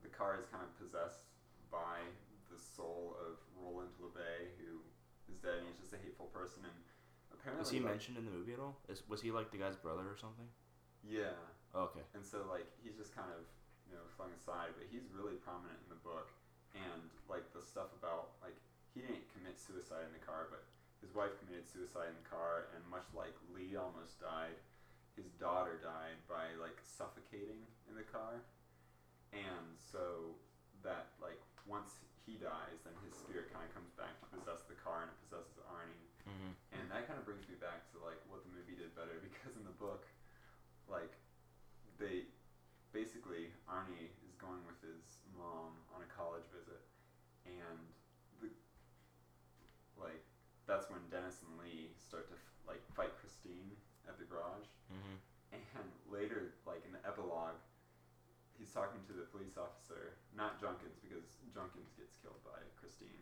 [0.00, 1.28] the car is kind of possessed
[1.68, 2.00] by
[2.48, 4.80] the soul of Roland LeBay, who
[5.28, 6.64] is dead and he's just a hateful person.
[6.64, 6.76] And
[7.30, 8.80] apparently, Was he like, mentioned in the movie at all?
[8.88, 10.48] Is was he like the guy's brother or something?
[11.04, 11.36] Yeah.
[11.76, 12.02] Oh, okay.
[12.16, 13.44] And so like he's just kind of
[13.86, 16.32] you know flung aside, but he's really prominent in the book.
[16.72, 18.56] And like the stuff about like
[18.96, 20.66] he didn't commit suicide in the car, but
[20.98, 24.58] his wife committed suicide in the car, and much like Leigh almost died,
[25.16, 28.42] his daughter died by like suffocating in the car.
[29.32, 30.34] And so
[30.82, 34.78] that like once he dies, then his spirit kind of comes back to possess the
[34.78, 36.06] car, and it possesses Arnie.
[36.26, 36.52] Mm-hmm.
[36.76, 39.54] And that kind of brings me back to like what the movie did better because
[39.58, 40.06] in the book,
[40.90, 41.14] like
[42.02, 42.26] they
[42.90, 46.82] basically Arnie is going with his mom on a college visit,
[47.46, 47.78] and
[48.42, 48.50] the
[49.98, 50.22] like
[50.66, 53.74] that's when Dennis and Leigh start to like fight Christine
[54.10, 55.16] at the garage, Mm-hmm.
[55.78, 57.54] and later like in the epilogue,
[58.70, 63.18] he's talking to the police officer, not Junkins because Junkins gets killed by Christine,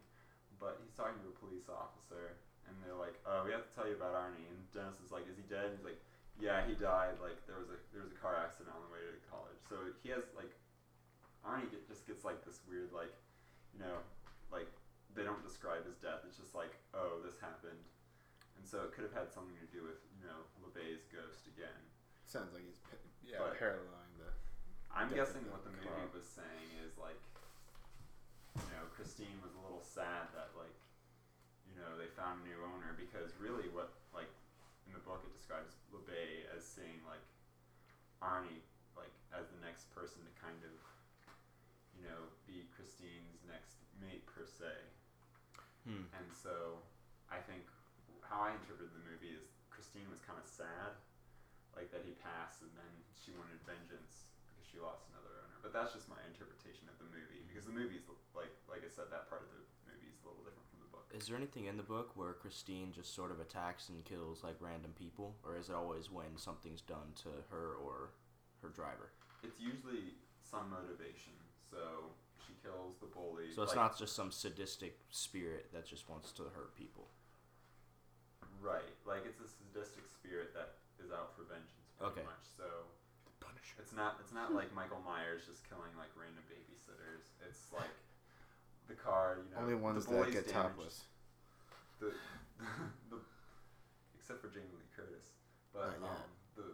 [0.61, 2.37] but he's talking to a police officer,
[2.69, 5.25] and they're like, "Oh, we have to tell you about Arnie." And Dennis is like,
[5.25, 6.05] "Is he dead?" And he's like,
[6.37, 7.17] "Yeah, he died.
[7.25, 9.81] Like there was a there was a car accident on the way to college." So
[10.05, 10.53] he has like
[11.41, 13.17] Arnie get, just gets like this weird like,
[13.73, 14.05] you know,
[14.53, 14.69] like
[15.17, 16.29] they don't describe his death.
[16.29, 17.89] It's just like, "Oh, this happened."
[18.61, 21.89] And so it could have had something to do with, you know, LeBay's ghost again.
[22.29, 22.85] sounds like he's
[23.25, 23.57] yeah But- I
[24.99, 27.23] I'm guessing what the movie was saying is like,
[28.59, 30.75] you know, Christine was a little sad that like,
[31.71, 34.27] you know, they found a new owner because really what like
[34.91, 37.23] in the book it describes LeBay as seeing like
[38.19, 38.59] Arnie
[38.99, 40.75] like as the next person to kind of,
[41.95, 44.75] you know, be Christine's next mate per se.
[45.87, 46.11] Hmm.
[46.11, 46.83] And so
[47.31, 47.63] I think
[48.27, 50.99] how I interpreted the movie is Christine was kind of sad,
[51.79, 54.18] like that he passed, and then she wanted vengeance
[54.69, 55.57] she lost another owner.
[55.65, 58.05] But that's just my interpretation of the movie because the movie's
[58.37, 60.91] like like I said, that part of the movie is a little different from the
[60.93, 61.07] book.
[61.17, 64.57] Is there anything in the book where Christine just sort of attacks and kills like
[64.61, 68.13] random people, or is it always when something's done to her or
[68.63, 69.11] her driver?
[69.43, 71.35] It's usually some motivation.
[71.71, 72.13] So
[72.47, 73.53] she kills the bully.
[73.55, 77.09] So it's like- not just some sadistic spirit that just wants to hurt people.
[78.61, 78.91] right.
[79.07, 82.25] Like it's a sadistic spirit that is out for vengeance, pretty Okay.
[82.27, 82.45] much.
[82.57, 82.65] So.
[83.79, 84.19] It's not.
[84.21, 87.25] It's not like Michael Myers just killing like random babysitters.
[87.47, 87.95] It's like
[88.91, 89.39] the car.
[89.43, 90.75] You know, Only ones the that boy's get damaged.
[90.77, 90.97] topless.
[92.03, 92.11] The,
[93.11, 93.19] the
[94.19, 95.35] except for Jamie Lee Curtis,
[95.73, 96.11] but Oh, yeah.
[96.15, 96.67] um, the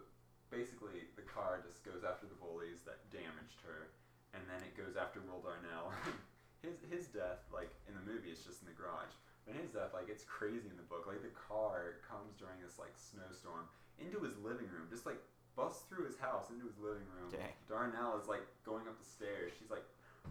[0.53, 3.93] basically the car just goes after the bullies that damaged her,
[4.37, 5.93] and then it goes after Will Darnell.
[6.65, 9.13] his his death, like in the movie, it's just in the garage.
[9.45, 11.05] But his death, like it's crazy in the book.
[11.05, 13.69] Like the car comes during this like snowstorm
[14.01, 15.21] into his living room, just like
[15.57, 17.31] busts through his house into his living room.
[17.31, 17.55] Dang.
[17.71, 19.55] Darnell is like going up the stairs.
[19.59, 19.87] She's like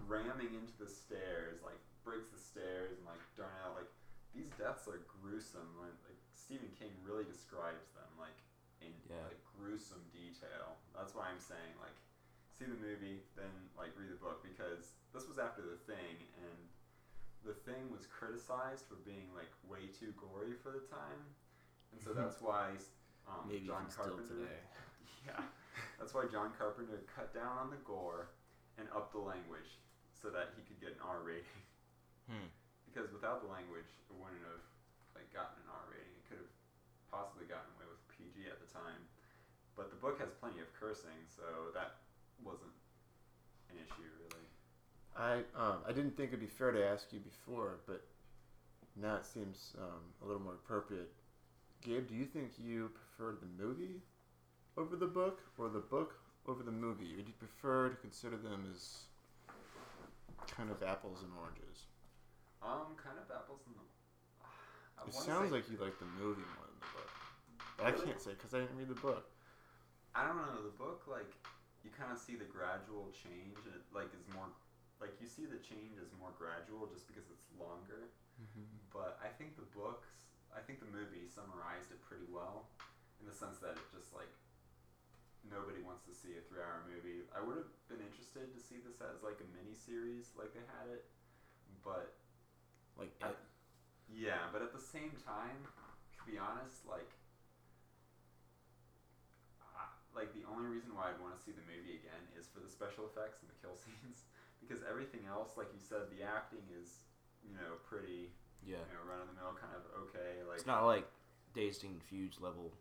[0.07, 3.89] ramming into the stairs, like breaks the stairs, and like Darnell, like
[4.35, 5.67] these deaths are gruesome.
[5.79, 8.35] Like, like Stephen King really describes them like
[8.83, 9.23] in Yeah.
[9.31, 10.75] like gruesome detail.
[10.91, 11.95] That's why I'm saying like
[12.53, 16.59] see the movie, then like read the book because this was after the thing and
[17.41, 21.21] the thing was criticized for being like way too gory for the time.
[21.95, 22.75] And so that's why
[23.27, 24.59] um, Maybe John even still Carpenter today.
[25.27, 25.41] yeah.
[25.99, 28.35] That's why John Carpenter cut down on the gore
[28.75, 29.79] and upped the language
[30.11, 31.59] so that he could get an R rating.
[32.27, 32.47] Hmm.
[32.87, 34.63] Because without the language, it wouldn't have
[35.15, 36.13] like gotten an R rating.
[36.19, 36.53] It could have
[37.07, 38.99] possibly gotten away with PG at the time.
[39.79, 42.03] But the book has plenty of cursing, so that
[42.45, 42.75] wasn't
[43.71, 44.45] an issue really.
[45.15, 48.05] I um, I didn't think it'd be fair to ask you before, but
[48.95, 51.11] now it seems um, a little more appropriate.
[51.81, 54.03] Gabe, do you think you prefer the movie
[54.77, 57.15] over the book, or the book over the movie?
[57.15, 59.05] Would you prefer to consider them as
[60.49, 61.87] kind of apples and oranges?
[62.61, 63.75] Um, kind of apples and.
[64.99, 67.11] I It sounds like you like the movie more than the book,
[67.77, 69.27] but I can't say because I didn't read the book.
[70.13, 70.61] I don't know.
[70.61, 71.33] The book, like,
[71.81, 74.45] you kind of see the gradual change, and it like is more,
[75.01, 78.13] like you see the change is more gradual just because it's longer.
[78.93, 82.69] But I think the books, I think the movie summarized it pretty well,
[83.21, 84.29] in the sense that it just like
[85.47, 87.27] nobody wants to see a three-hour movie.
[87.35, 90.63] I would have been interested to see this as like a mini series, like they
[90.79, 91.03] had it,
[91.83, 92.15] but
[92.95, 93.37] Like it.
[94.07, 95.67] yeah, but at the same time,
[96.15, 97.11] to be honest, like,
[99.75, 102.59] I, like the only reason why I'd want to see the movie again is for
[102.63, 104.23] the special effects and the kill scenes,
[104.63, 107.03] because everything else, like you said, the acting is,
[107.43, 108.31] you know, pretty,
[108.63, 108.79] Yeah.
[108.87, 111.03] you know, run of the mill, kind of okay, like, It's not like
[111.53, 112.71] Dazed and Confused level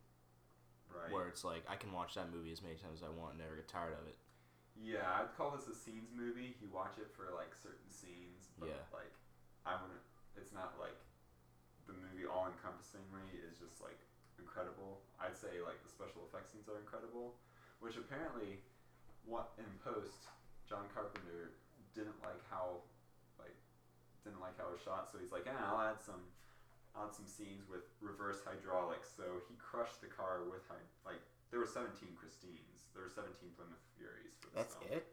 [0.95, 1.11] right.
[1.13, 3.41] where it's like I can watch that movie as many times as I want and
[3.41, 4.17] never get tired of it.
[4.77, 6.57] Yeah, I'd call this a scenes movie.
[6.61, 8.85] You watch it for like certain scenes, but Yeah.
[8.93, 9.13] like
[9.69, 10.03] I wouldn't.
[10.37, 10.97] It's not like
[11.87, 14.01] the movie all encompassingly is just like
[14.41, 15.05] incredible.
[15.21, 17.37] I'd say like the special effects scenes are incredible,
[17.85, 18.65] which apparently,
[19.29, 20.27] what in post,
[20.69, 21.53] John Carpenter
[21.95, 22.81] didn't like how
[23.39, 23.55] like
[24.25, 26.23] didn't like how it was shot, so he's like, yeah, I'll add some.
[26.95, 29.09] I'll some scenes with reverse hydraulics.
[29.17, 32.89] So he crushed the car with hy- like there were 17 Christines.
[32.93, 35.01] There were 17 Plymouth Furies for this That's film.
[35.01, 35.05] it.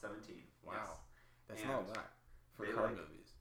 [0.00, 0.42] 17.
[0.66, 0.98] Wow.
[1.46, 2.10] That's And not a lot
[2.56, 3.34] for car like- movies.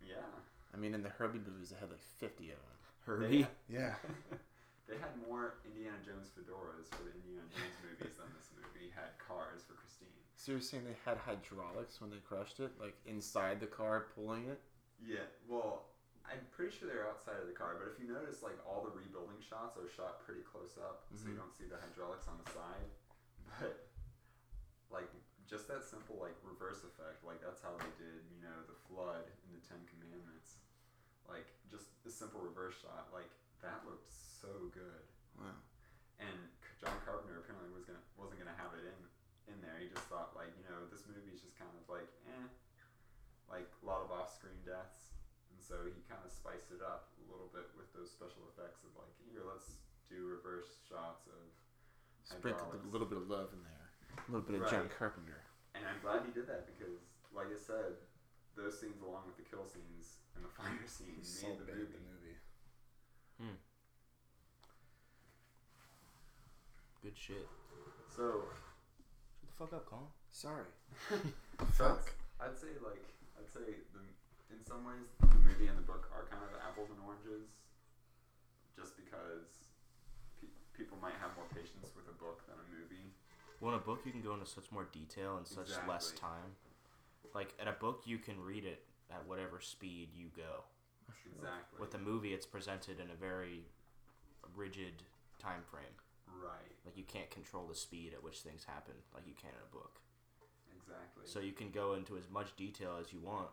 [0.00, 0.24] Yeah.
[0.72, 2.78] I mean, in the Herbie movies, they had like fifty of them.
[3.04, 3.46] Herbie.
[3.68, 3.94] Yeah.
[4.88, 9.12] they had more Indiana Jones fedoras for the Indiana Jones movies than this movie had
[9.20, 10.08] cars for Christine.
[10.36, 14.46] So you're saying they had hydraulics when they crushed it, like inside the car pulling
[14.48, 14.60] it?
[15.04, 15.26] Yeah.
[15.48, 15.84] Well,
[16.28, 18.92] I'm pretty sure they're outside of the car, but if you notice, like all the
[18.92, 21.40] rebuilding shots are shot pretty close up, so you Mhm.
[21.40, 22.88] don't see the hydraulics on the side.
[23.58, 23.88] But
[24.90, 25.08] like
[25.48, 29.24] just that simple like reverse effect, like that's how they did, you know, the flood
[29.46, 30.56] in the Ten Commandments.
[31.28, 33.30] Like just a simple reverse shot, like
[33.62, 35.02] that looked so good.
[35.40, 35.56] Wow.
[36.20, 36.48] And
[36.80, 38.98] John Carpenter apparently was gonna wasn't gonna have it in
[39.54, 39.78] in there.
[39.78, 42.46] He just thought like you know this movie's just kind of like eh,
[43.48, 44.97] like a lot of off screen deaths,
[45.68, 48.90] so he kind of spiced it up a little bit with those special effects of
[48.96, 49.76] like here let's
[50.08, 51.44] do reverse shots of
[52.24, 53.88] Sprinkled a little bit of love in there.
[54.20, 55.40] A little bit of John Carpenter.
[55.74, 57.00] And I'm glad he did that because,
[57.32, 57.96] like I said,
[58.52, 61.64] those scenes along with the kill scenes and the fire He scenes so made the
[61.64, 61.96] big movie.
[61.96, 62.36] the movie.
[63.40, 63.56] Hmm.
[67.00, 67.48] Good shit.
[68.12, 68.44] So,
[69.40, 70.12] Shut the fuck up, Colin.
[70.30, 70.68] Sorry.
[71.72, 72.12] Fuck.
[72.40, 73.02] I'd, I'd say like
[73.40, 73.64] I'd say
[73.96, 74.04] the
[74.50, 77.48] in some ways the movie and the book are kind of apples and oranges,
[78.76, 79.68] just because
[80.40, 83.12] pe- people might have more patience with a book than a movie.
[83.60, 86.54] Well, in a book, you can go into such more detail and such less time.
[87.34, 90.62] Like at a book, you can read it at whatever speed you go.
[91.34, 91.80] Exactly.
[91.80, 93.66] With a movie, it's presented in a very
[94.56, 95.02] rigid
[95.38, 95.96] time frame.
[96.42, 96.72] right.
[96.86, 99.72] Like you can't control the speed at which things happen, like you can in a
[99.74, 99.98] book.
[100.76, 101.22] Exactly.
[101.26, 103.48] So you can go into as much detail as you want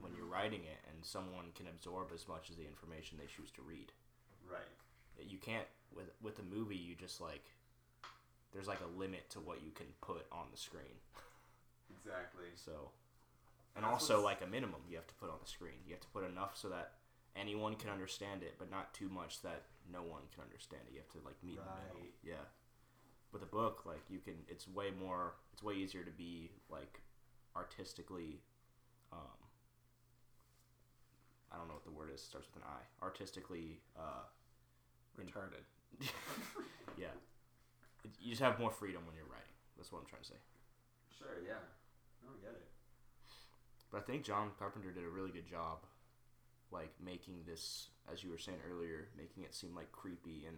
[0.00, 3.50] when you're writing it, and someone can absorb as much of the information they choose
[3.52, 3.92] to read.
[4.50, 4.62] right.
[5.28, 6.76] You can't with with a movie.
[6.76, 7.44] You just like
[8.52, 10.98] there's like a limit to what you can put on the screen.
[11.90, 12.46] Exactly.
[12.54, 12.90] So,
[13.76, 15.78] and That's also what's- like a minimum you have to put on the screen.
[15.86, 16.92] You have to put enough so that
[17.36, 20.92] anyone can understand it, but not too much that no one can understand it.
[20.94, 22.06] You have to like meet in the middle.
[22.22, 22.44] Yeah.
[23.32, 27.00] With a book, like you can, it's way more, it's way easier to be like
[27.56, 28.40] artistically,
[29.12, 29.38] um,
[31.54, 32.20] I don't know what the word is.
[32.20, 32.82] Starts with an I.
[33.04, 34.26] Artistically, uh,
[35.14, 35.62] Retarded.
[36.98, 37.14] yeah.
[38.02, 39.54] It, you just have more freedom when you're writing.
[39.76, 40.40] That's what I'm trying to say.
[41.16, 41.38] Sure.
[41.46, 41.62] Yeah.
[42.26, 42.66] No, I get it.
[43.92, 45.86] But I think John Carpenter did a really good job,
[46.72, 50.56] like making this, as you were saying earlier, making it seem like creepy and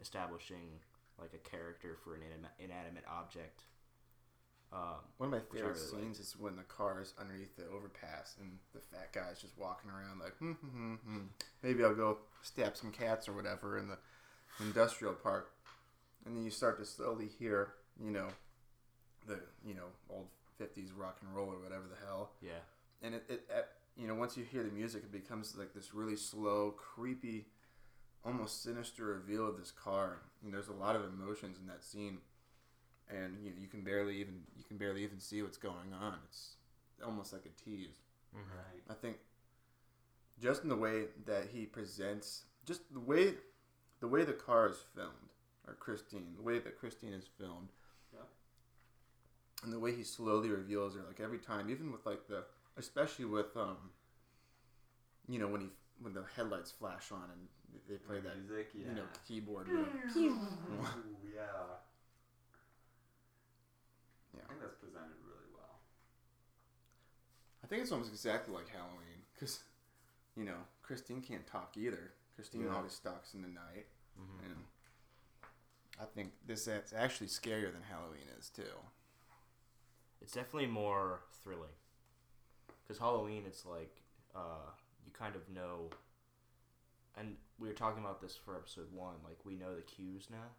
[0.00, 0.84] establishing
[1.18, 3.64] like a character for an inanimate, inanimate object.
[4.72, 6.02] Um, One of my favorite really like.
[6.02, 9.56] scenes is when the car is underneath the overpass and the fat guy is just
[9.58, 11.24] walking around like, hmm, hmm, hmm, hmm.
[11.62, 13.98] maybe I'll go stab some cats or whatever in the
[14.60, 15.52] industrial park.
[16.24, 18.28] And then you start to slowly hear, you know,
[19.26, 20.26] the, you know, old
[20.58, 22.30] 50s rock and roll or whatever the hell.
[22.40, 22.60] yeah,
[23.02, 25.94] And it, it, it you know, once you hear the music, it becomes like this
[25.94, 27.46] really slow, creepy,
[28.24, 30.18] almost sinister reveal of this car.
[30.44, 32.18] And there's a lot of emotions in that scene,
[33.10, 36.14] and you know, you can barely even you can barely even see what's going on.
[36.28, 36.56] It's
[37.04, 38.00] almost like a tease.
[38.32, 38.82] Right.
[38.90, 39.16] I think
[40.42, 43.34] just in the way that he presents, just the way
[44.00, 45.30] the way the car is filmed,
[45.66, 47.68] or Christine, the way that Christine is filmed,
[48.12, 48.20] Yeah.
[49.64, 52.44] and the way he slowly reveals her, like every time, even with like the,
[52.76, 53.76] especially with um,
[55.28, 55.68] you know when he
[56.02, 57.48] when the headlights flash on and
[57.88, 58.68] they play that music.
[58.74, 58.88] Yeah.
[58.88, 59.68] you know keyboard.
[59.68, 59.78] with-
[60.16, 60.38] Ooh,
[61.34, 61.42] yeah.
[64.34, 64.40] Yeah.
[64.44, 65.80] I think that's presented really well.
[67.66, 69.58] I think it's almost exactly like Halloween because,
[70.36, 72.12] you know, Christine can't talk either.
[72.36, 72.76] Christine Yeah.
[72.76, 74.44] always talks in the night, Mhm.
[74.44, 74.66] and
[75.98, 78.72] I think this is actually scarier than Halloween is too.
[80.20, 81.74] it's definitely more thrilling.
[82.82, 84.02] Because Halloween, it's like
[84.34, 84.70] uh,
[85.04, 85.90] you kind of know,
[87.16, 89.22] and we were talking about this for episode one.
[89.24, 90.54] Like we know the cues now,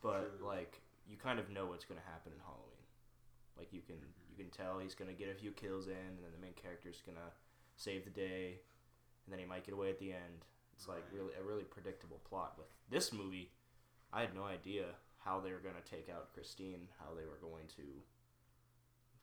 [0.00, 0.46] but True.
[0.46, 2.86] like you kind of know what's gonna happen in Halloween.
[3.56, 6.32] Like you can you can tell he's gonna get a few kills in, and then
[6.32, 7.32] the main character's gonna
[7.76, 8.60] save the day,
[9.24, 10.44] and then he might get away at the end.
[10.74, 12.54] It's like really a really predictable plot.
[12.58, 13.50] With this movie,
[14.12, 17.66] I had no idea how they were gonna take out Christine, how they were going
[17.76, 17.82] to,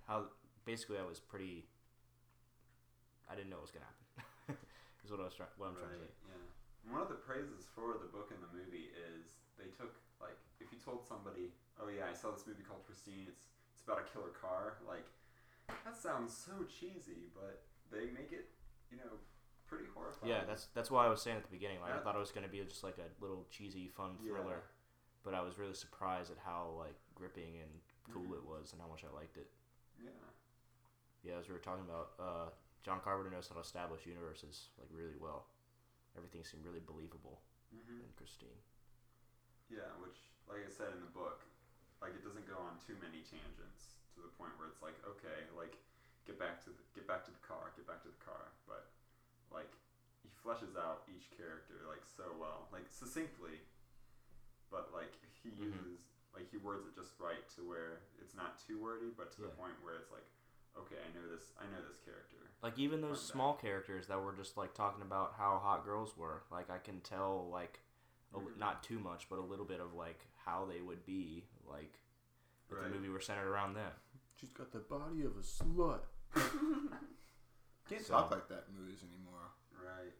[0.08, 0.26] how
[0.66, 1.66] basically I was pretty.
[3.30, 4.58] I didn't know what was gonna happen.
[5.06, 5.52] is what I was trying.
[5.56, 6.12] What I'm trying to say.
[6.28, 6.92] Yeah.
[6.92, 10.72] One of the praises for the book and the movie is they took like if
[10.72, 13.32] you told somebody, "Oh yeah, I saw this movie called Christine.
[13.32, 13.53] It's
[13.84, 15.04] it's about a killer car." Like
[15.84, 18.48] that sounds so cheesy, but they make it,
[18.90, 19.20] you know,
[19.68, 20.32] pretty horrifying.
[20.32, 21.82] Yeah, that's that's why I was saying at the beginning.
[21.84, 24.32] Like I thought it was gonna be just like a little cheesy, fun Yeah.
[24.40, 24.64] thriller,
[25.24, 27.72] but I was really surprised at how like gripping and
[28.14, 28.38] cool Mhm.
[28.40, 29.52] it was, and how much I liked it.
[30.00, 30.10] yeah.
[31.24, 32.50] Yeah, as we were talking about, uh,
[32.84, 35.48] John Carpenter knows how to establish universes like really well.
[36.18, 37.42] Everything seemed really believable
[37.72, 38.60] hmm in Christine.
[39.70, 40.18] Yeah, which,
[40.50, 41.46] like I said in the book,
[42.04, 45.48] like it doesn't go on too many tangents to the point where it's like, okay,
[45.56, 45.80] like
[46.28, 48.52] get back to the, get back to the car, get back to the car.
[48.68, 48.92] But
[49.48, 49.72] like
[50.20, 53.64] he fleshes out each character like so well, like succinctly,
[54.68, 55.72] but like he Mhm.
[55.72, 59.42] uses like he words it just right to where it's not too wordy, but to
[59.42, 60.26] the point where it's like,
[60.76, 62.38] okay, I know this, I know this character.
[62.62, 66.44] Like even those small characters that were just like talking about how hot girls were.
[66.52, 67.80] Like I can tell like
[68.34, 68.58] a, Mhm.
[68.58, 72.00] not too much, but a little bit of like how they would be like
[72.70, 72.84] if Right.
[72.92, 73.92] the movie were centered around them.
[74.36, 76.00] She's got the body of a slut.
[77.90, 79.52] Can't So- talk like that in movies anymore.
[79.74, 80.14] Right.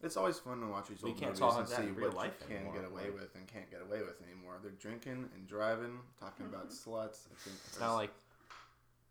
[0.00, 1.94] It's always fun to watch these We old can't movies talk and that see in
[1.96, 4.22] real what life you can anymore, get away like- with and can't get away with
[4.22, 4.58] anymore.
[4.62, 7.26] They're drinking and driving, talking about sluts.
[7.32, 8.12] It's, It's not like,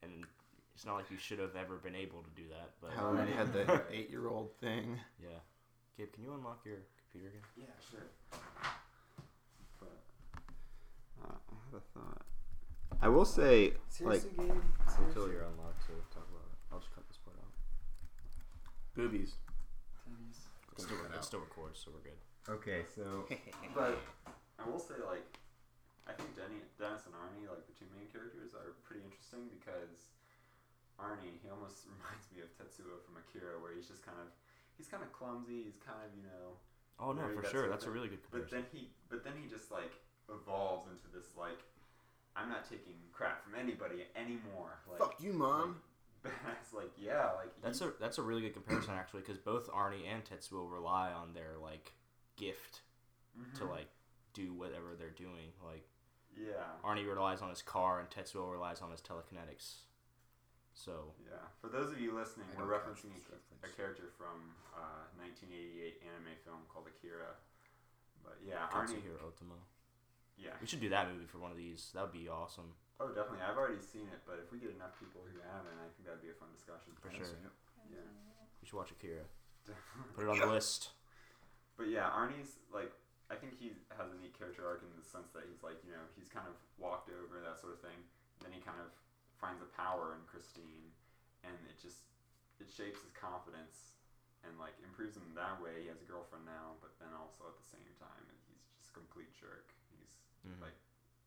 [0.02, 0.26] and
[0.74, 2.72] it's not like you should have ever been able to do that.
[2.82, 4.98] But how they had the eight-year-old thing.
[5.22, 5.40] yeah,
[5.98, 6.78] Gabe, can you unlock your
[7.12, 7.44] computer again?
[7.58, 8.08] Yeah, sure.
[9.80, 9.98] But
[11.22, 12.26] uh, I had a thought.
[13.02, 14.52] I will say, Seriously, Gabe?
[14.98, 16.58] Until you're unlocked, to talk about it.
[16.72, 17.54] I'll just cut this part out.
[18.96, 19.38] Boobies.
[20.02, 20.40] Titties.
[20.74, 22.20] It still, it still records, so we're good.
[22.50, 23.26] okay, so
[23.78, 23.98] but
[24.58, 25.26] I will say, like,
[26.10, 30.10] I think Denny, Dennis and Arnie, like the two main characters, are pretty interesting because
[31.02, 34.30] Arnie, he almost reminds me of Tetsuo from Akira, where he's just kind of,
[34.78, 35.66] he's kind of clumsy.
[35.70, 36.58] He's kind of, you know,
[36.98, 37.70] Oh no, for that's sure.
[37.70, 38.66] That's a really good But comparison.
[38.66, 39.94] then he, but then he just like
[40.30, 41.60] evolves into this like,
[42.36, 44.78] I'm not taking crap from anybody anymore.
[44.90, 45.78] Like, Fuck you, mom.
[46.26, 49.70] Badass, like yeah, like That's he- a that's a really good comparison actually, because both
[49.70, 51.94] Arnie and Tetsuo rely on their like
[52.36, 52.82] gift
[53.56, 53.70] to Mhm.
[53.70, 53.88] like
[54.34, 55.54] do whatever they're doing.
[55.64, 55.88] Like
[56.36, 59.86] yeah, Arnie relies on his car, and Tetsuo relies on his telekinetics.
[60.74, 61.38] So yeah.
[61.62, 66.34] For those of you listening, I we're referencing a, a character from uh, 1988 anime
[66.46, 67.34] film called Akira.
[68.24, 68.98] But yeah, Arnie.
[69.02, 69.58] Katsuhiro Otomo.
[70.38, 70.54] Yeah.
[70.62, 71.90] We should do that movie for one of these.
[71.98, 72.78] That would be awesome.
[73.02, 73.46] Oh, definitely.
[73.46, 76.22] I've already seen it, but if we get enough people who haven't, I think that'd
[76.22, 76.94] be a fun discussion.
[76.98, 77.30] For sure.
[77.90, 78.02] Yeah.
[78.62, 79.26] We should watch Akira.
[80.16, 80.96] Put it on the list.
[81.78, 82.90] But yeah, Arnie's like
[83.30, 85.92] I think he has a neat character arc in the sense that he's like, you
[85.92, 88.00] know, he's kind of walked over that sort of thing.
[88.42, 88.90] Then he kind of
[89.38, 90.90] finds a power in Christine
[91.46, 92.08] and it just
[92.58, 93.94] it shapes his confidence
[94.42, 95.86] and like improves him that way.
[95.86, 98.98] He has a girlfriend now, but then also at the same time he's just a
[98.98, 99.77] complete jerk.
[100.50, 100.62] Mhm.
[100.62, 100.78] like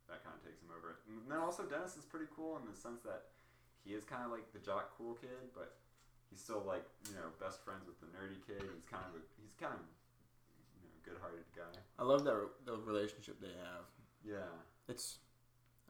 [0.09, 0.99] that kind of takes him over.
[1.07, 3.31] And then also Dennis is pretty cool in the sense that
[3.85, 5.77] he is kind of like the jock cool kid, but
[6.31, 8.63] he's still like you know best friends with the nerdy kid.
[8.75, 9.81] He's kind of a, he's kind of
[10.83, 11.75] you know good-hearted guy.
[11.99, 13.87] I love that re- the relationship they have.
[14.25, 14.51] Yeah,
[14.89, 15.19] It's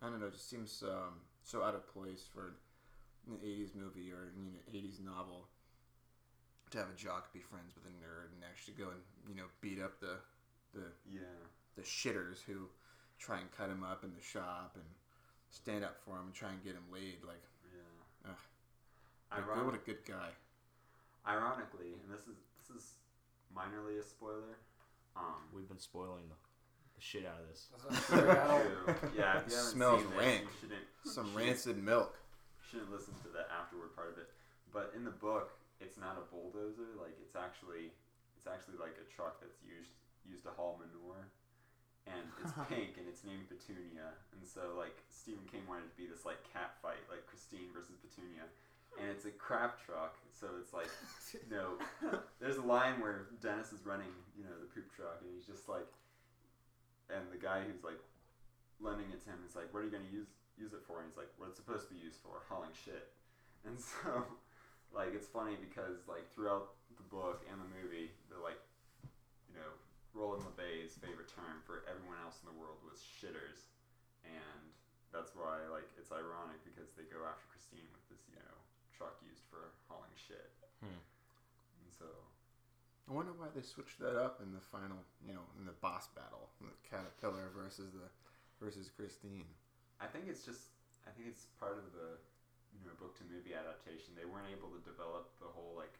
[0.03, 0.26] I don't know.
[0.28, 2.55] It just seems um, so out of place for
[3.26, 5.49] an '80s movie or you know '80s novel
[6.70, 9.49] to have a jock be friends with a nerd and actually go and you know
[9.61, 10.20] beat up the
[10.72, 11.20] the yeah,
[11.74, 12.68] the shitters who
[13.21, 14.85] try and cut him up in the shop and
[15.51, 17.21] stand up for him and try and get him laid.
[17.23, 18.33] Like, yeah.
[18.33, 18.43] Ugh.
[19.47, 20.33] like what a good guy.
[21.29, 22.95] ironically, and this is this is
[23.55, 24.57] minorly a spoiler.
[25.16, 26.39] Um, We've been spoiling the,
[26.97, 27.68] the shit out of this.
[29.18, 30.47] yeah, if you haven't Smells seen rank.
[30.47, 32.14] this, you shouldn't Some you rancid milk.
[32.71, 34.31] shouldn't listen to the afterward part of it.
[34.73, 35.51] But in the book,
[35.83, 36.95] it's not a bulldozer.
[36.97, 37.91] Like it's actually
[38.39, 39.91] it's actually like a truck that's used
[40.25, 41.27] used to haul manure,
[42.07, 42.69] and it's uh-huh.
[42.69, 44.17] pink and it's named Petunia.
[44.33, 47.69] And so like Stephen King wanted it to be this like cat fight, like Christine
[47.75, 48.49] versus Petunia,
[48.97, 50.17] and it's a crap truck.
[50.33, 50.89] So it's like
[51.35, 51.77] you know,
[52.41, 55.69] there's a line where Dennis is running, you know, the poop truck, and he's just
[55.69, 55.89] like,
[57.13, 58.01] and the guy who's like
[58.81, 61.09] lending it to him is like, "What are you gonna use use it for?" And
[61.09, 63.13] he's like, "What it's supposed to be used for, hauling shit."
[63.69, 64.25] And so,
[64.91, 68.59] like, it's funny because like throughout the book and the movie, they're like,
[70.15, 73.71] Roland LeBay's favorite term for everyone else in the world was shitters,
[74.27, 74.63] and
[75.15, 78.57] that's why like it's ironic because they go after Christine with this, you know,
[78.95, 80.51] truck used for hauling shit.
[80.83, 80.99] Hmm.
[81.83, 82.09] And so,
[83.07, 86.11] I wonder why they switched that up in the final, you know, in the boss
[86.15, 88.09] battle, the caterpillar versus the
[88.59, 89.47] versus Christine.
[90.01, 90.75] I think it's just
[91.07, 92.19] I think it's part of the
[92.77, 94.15] you know book to movie adaptation.
[94.15, 95.95] They weren't able to develop the whole like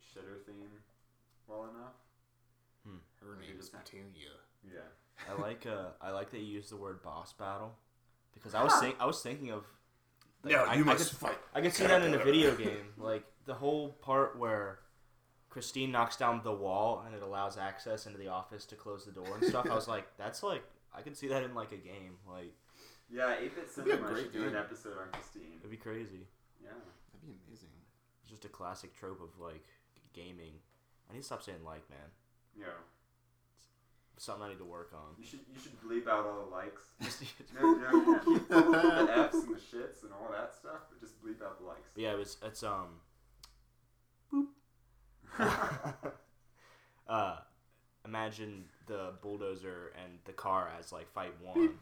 [0.00, 0.82] shitter theme
[1.46, 2.05] well enough.
[3.20, 4.36] Her name is Petunia.
[4.64, 4.80] Yeah.
[5.28, 7.74] I like uh I like that you use the word boss battle
[8.34, 9.64] because I was think I was thinking of
[10.42, 11.38] like, no, I, you I must could, fight.
[11.54, 14.80] I could see that in a video game like the whole part where
[15.48, 19.12] Christine knocks down the wall and it allows access into the office to close the
[19.12, 19.66] door and stuff.
[19.70, 20.62] I was like, that's like
[20.94, 22.18] I could see that in like a game.
[22.30, 22.52] Like
[23.10, 25.56] Yeah, 8 bit That'd be a cinema great should do an episode on Christine.
[25.60, 26.26] it'd be crazy.
[26.62, 26.70] Yeah.
[26.70, 27.70] That'd be amazing.
[28.20, 29.64] It's just a classic trope of like
[30.12, 30.52] gaming.
[31.08, 32.10] I need to stop saying like, man.
[32.58, 32.66] Yeah.
[34.18, 35.14] Something I need to work on.
[35.18, 36.82] You should you should bleep out all the likes.
[37.02, 37.22] Just-
[37.54, 41.42] No, no, keep the F's and the shits and all that stuff, but just bleep
[41.44, 41.90] out the likes.
[41.96, 43.00] yeah, it was it's um
[44.32, 44.46] Boop.
[47.08, 47.36] uh,
[48.04, 51.74] imagine the bulldozer and the car as like fight one,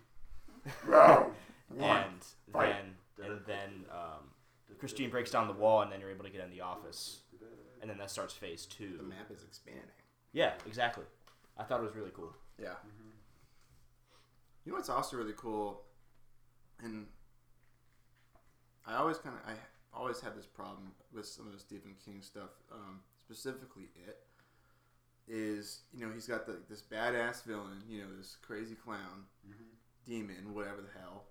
[1.78, 2.74] and Fight.
[3.18, 4.30] then and then um,
[4.78, 7.20] Christine breaks down the wall, and then you're able to get in the office,
[7.80, 8.96] and then that starts phase two.
[8.98, 9.82] The map is expanding.
[10.34, 11.04] Yeah, exactly.
[11.56, 12.34] I thought it was really cool.
[12.58, 12.74] Yeah.
[12.84, 13.12] Mhm.
[14.64, 15.84] You know what's also really cool,
[16.80, 17.06] and
[18.84, 19.54] I always kind of I
[19.92, 24.26] always had this problem with some of the Stephen King stuff, um, specifically it,
[25.28, 29.76] is you know he's got the, this badass villain, you know this crazy clown, Mhm.
[30.04, 31.26] demon, whatever the hell,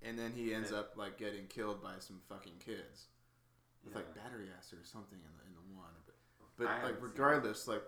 [0.00, 0.78] and then he ends Yeah.
[0.78, 3.08] up like getting killed by some fucking kids
[3.84, 5.92] with like battery acid or something in the in the one.
[6.06, 6.14] But
[6.56, 7.82] but like regardless, like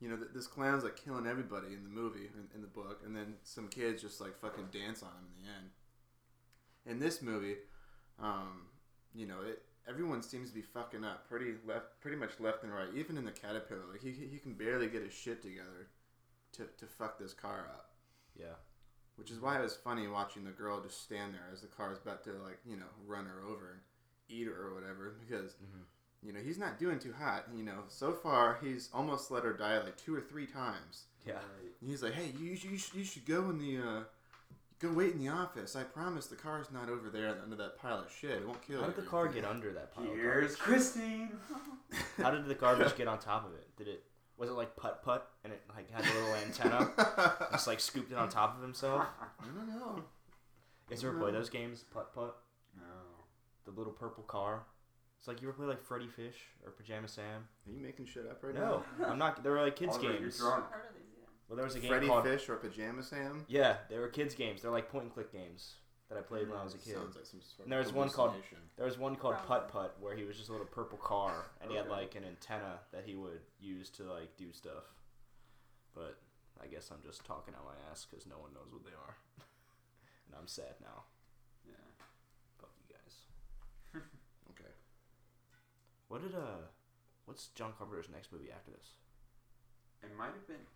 [0.00, 3.02] you know th- this clown's like killing everybody in the movie in, in the book,
[3.04, 5.70] and then some kids just like fucking dance on him in the end.
[6.86, 7.56] In this movie,
[8.20, 8.66] um,
[9.14, 9.62] you know it.
[9.88, 12.88] Everyone seems to be fucking up pretty left, pretty much left and right.
[12.94, 15.88] Even in the caterpillar, like he, he can barely get his shit together
[16.52, 17.90] to, to fuck this car up.
[18.38, 18.56] Yeah.
[19.16, 21.90] Which is why it was funny watching the girl just stand there as the car
[21.90, 23.80] is about to like you know run her over and
[24.28, 25.84] eat her or whatever because Mhm.
[26.22, 27.44] You know he's not doing too hot.
[27.54, 31.04] You know so far he's almost let her die like two or three times.
[31.26, 31.34] Yeah.
[31.34, 31.72] Right.
[31.84, 34.00] He's like, hey, you, you, should, you should go in the uh,
[34.80, 35.76] go wait in the office.
[35.76, 38.30] I promise the car's not over there under that pile of shit.
[38.30, 38.92] It won't kill How you.
[38.94, 40.04] did the car get under that pile?
[40.04, 40.58] of Here's garbage?
[40.58, 41.30] Christine.
[42.18, 43.66] How did the garbage get on top of it?
[43.76, 44.04] Did it?
[44.38, 46.90] Was it like putt putt and it like had a little antenna?
[47.52, 49.04] Just like scooped it on top of himself.
[49.20, 49.96] I don't know.
[49.96, 50.04] You
[50.90, 51.84] guys ever play those games?
[51.92, 52.36] Putt putt.
[52.76, 52.84] No.
[53.64, 54.62] The little purple car.
[55.18, 57.48] It's like you ever play like Freddy Fish or Pajama Sam.
[57.66, 58.82] Are you making shit up right now?
[59.00, 59.42] No, I'm not.
[59.42, 60.38] They were like kids Oliver, you're games.
[60.38, 60.64] drunk.
[60.70, 61.24] Heard of these, yeah.
[61.48, 63.44] Well, there was a game Freddy called Fish or Pajama Sam?
[63.48, 64.62] Yeah, they were kids games.
[64.62, 65.74] They're like point and click games
[66.08, 66.94] that I played when I was a kid.
[66.94, 68.34] Sounds like some sort And there of was one called-
[68.76, 69.48] There was one called Probably.
[69.66, 72.24] Putt Putt where he was just a little purple car and he had like an
[72.24, 74.84] antenna that he would use to like do stuff.
[75.94, 76.16] But
[76.62, 79.16] I guess I'm just talking out my ass because no one knows what they are,
[80.26, 81.02] and I'm sad now.
[81.66, 81.74] Yeah.
[82.60, 84.02] Fuck you guys.
[84.50, 84.70] Okay.
[86.18, 86.66] What did uh,
[87.30, 88.98] what's John Carpenter's next movie after this?
[90.02, 90.66] It might have been.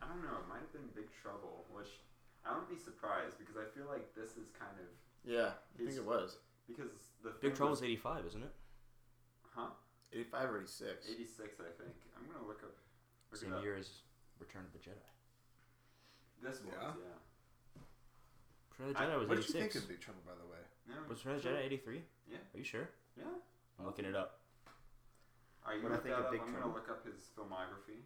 [0.00, 0.40] I don't know.
[0.40, 2.00] It might have been Big Trouble, which
[2.40, 4.88] I wouldn't be surprised because I feel like this is kind of
[5.28, 6.40] Yeah, I think it was.
[6.64, 6.88] because
[7.20, 8.54] the Big thing Trouble's '85, isn't it?
[9.52, 9.76] huh?
[10.08, 11.04] 85 or 86.
[11.04, 11.92] 86, I think.
[12.16, 12.72] I'm gonna look up.
[13.28, 13.62] Look Same it up.
[13.68, 14.08] year as
[14.40, 15.04] Return of the Jedi.
[16.40, 16.96] This was Yeah?
[16.96, 17.20] yeah.
[18.72, 20.48] Return of the I- Jedi was What did you think of Big Trouble, by the
[20.48, 20.64] way?
[20.88, 22.04] No, Was Return of the Jedi '83?
[22.24, 22.40] Yeah.
[22.40, 22.88] Are you sure?
[23.20, 23.28] Yeah.
[23.78, 24.40] I'm looking it up.
[25.68, 28.00] Are you When I think of Big I'm Trouble- gonna look up his filmography.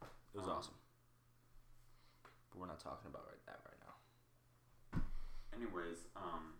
[0.00, 0.78] It was Um, awesome.
[2.50, 5.02] But we're not talking about right, that right now.
[5.52, 6.54] Anyways, um,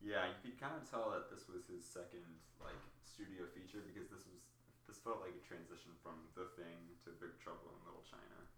[0.00, 4.08] yeah, you could kind of tell that this was his second like studio feature because
[4.08, 4.40] this was
[4.86, 8.48] this felt like a transition from The Thing to Big Trouble in Little China.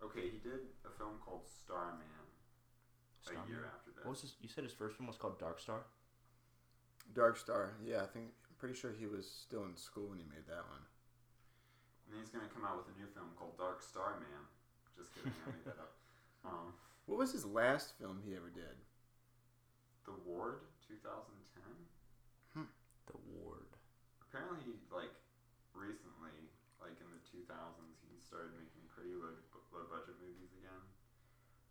[0.00, 3.48] Okay, he did a film called Starman a Starman?
[3.48, 4.04] year after that.
[4.06, 4.34] What was his?
[4.40, 5.84] You said his first one was called Dark Star.
[7.14, 7.74] Dark Star.
[7.84, 8.30] Yeah, I think.
[8.48, 10.82] I'm pretty sure he was still in school when he made that one.
[12.10, 14.42] And he's gonna come out with a new film called Dark Star Man.
[14.96, 15.94] Just kidding, I made that up.
[16.46, 16.70] Um,
[17.10, 18.78] What was his last film he ever did?
[20.06, 22.64] The Ward, 2010.
[23.10, 23.68] The Ward.
[24.22, 25.12] Apparently, he, like
[25.74, 26.36] recently,
[26.78, 29.34] like in the 2000s, he started making pretty low,
[29.74, 30.82] low budget movies again.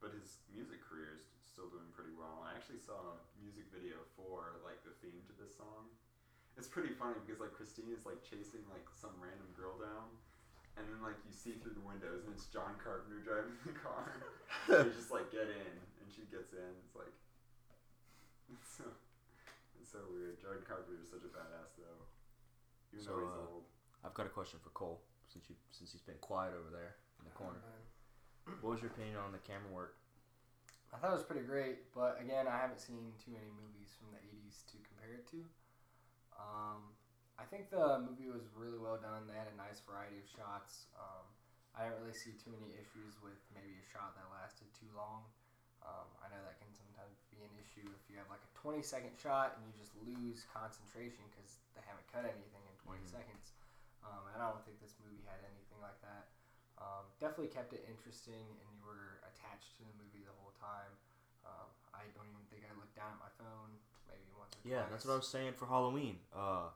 [0.03, 2.43] But his music career is still doing pretty well.
[2.45, 5.87] I actually saw a music video for like the theme to this song.
[6.59, 10.09] It's pretty funny because like Christine is like chasing like some random girl down,
[10.75, 14.19] and then like you see through the windows and it's John Carpenter driving the car.
[14.83, 16.71] you just like get in, and she gets in.
[16.83, 17.13] It's like
[18.51, 18.89] it's so
[19.79, 20.41] it's so weird.
[20.41, 22.03] John Carpenter is such a badass though.
[22.91, 23.65] Even So, though he's uh, old.
[24.01, 27.29] I've got a question for Cole since you since he's been quiet over there in
[27.29, 27.61] the corner.
[28.65, 29.93] What was your opinion on the camera work?
[30.93, 34.09] I thought it was pretty great, but again, I haven't seen too many movies from
[34.15, 35.39] the 80s to compare it to.
[36.39, 36.95] Um,
[37.37, 39.27] I think the movie was really well done.
[39.27, 40.87] They had a nice variety of shots.
[40.97, 41.25] Um,
[41.77, 45.27] I didn't really see too many issues with maybe a shot that lasted too long.
[45.85, 48.81] Um, I know that can sometimes be an issue if you have like a 20
[48.81, 53.13] second shot and you just lose concentration because they haven't cut anything in 20 Mhm.
[53.21, 53.53] seconds.
[54.01, 56.27] Um, and I don't think this movie had anything like that.
[56.77, 60.93] Um, definitely kept it interesting, and you were attached to the movie the whole time.
[61.41, 63.73] Um, I don't even think I looked down at my phone
[64.05, 64.91] maybe once or Yeah, twice.
[64.93, 66.21] that's what I was saying for Halloween.
[66.29, 66.69] Uh,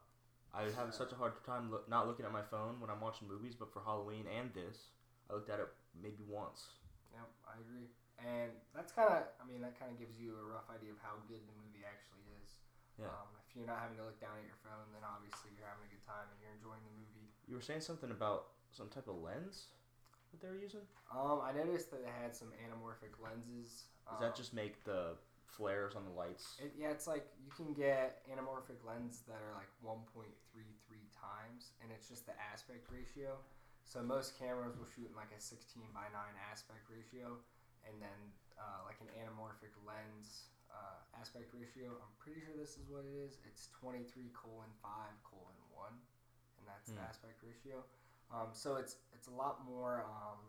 [0.52, 3.00] I was having such a hard time look, not looking at my phone when I'm
[3.00, 4.92] watching movies, but for Halloween and this,
[5.30, 6.76] I looked at it maybe once.
[7.14, 7.88] Yep, I agree.
[8.20, 11.00] And that's kind of, I mean, that kind of gives you a rough idea of
[11.00, 12.58] how good the movie actually is.
[13.00, 13.10] Yeah.
[13.10, 15.86] Um, if you're not having to look down at your phone, then obviously you're having
[15.88, 17.32] a good time and you're enjoying the movie.
[17.48, 19.72] You were saying something about some type of lens
[20.32, 20.82] that they were using.
[21.12, 23.86] Um, I noticed that they had some anamorphic lenses.
[24.08, 25.16] Does um, that just make the
[25.46, 26.56] flares on the lights?
[26.64, 30.32] It, yeah, it's like you can get anamorphic lenses that are like 1.33
[31.12, 33.38] times, and it's just the aspect ratio.
[33.84, 36.16] So most cameras will shoot in like a 16 by 9
[36.52, 37.36] aspect ratio,
[37.84, 38.20] and then
[38.56, 41.92] uh, like an anamorphic lens uh, aspect ratio.
[42.00, 43.44] I'm pretty sure this is what it is.
[43.44, 44.88] It's 23 colon 5
[45.28, 45.92] colon 1.
[46.62, 47.10] and that's the Hmm.
[47.10, 47.82] aspect ratio.
[48.34, 50.06] Um, so it's it's a lot more.
[50.08, 50.40] Um,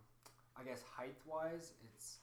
[0.56, 2.20] I guess height wise, it's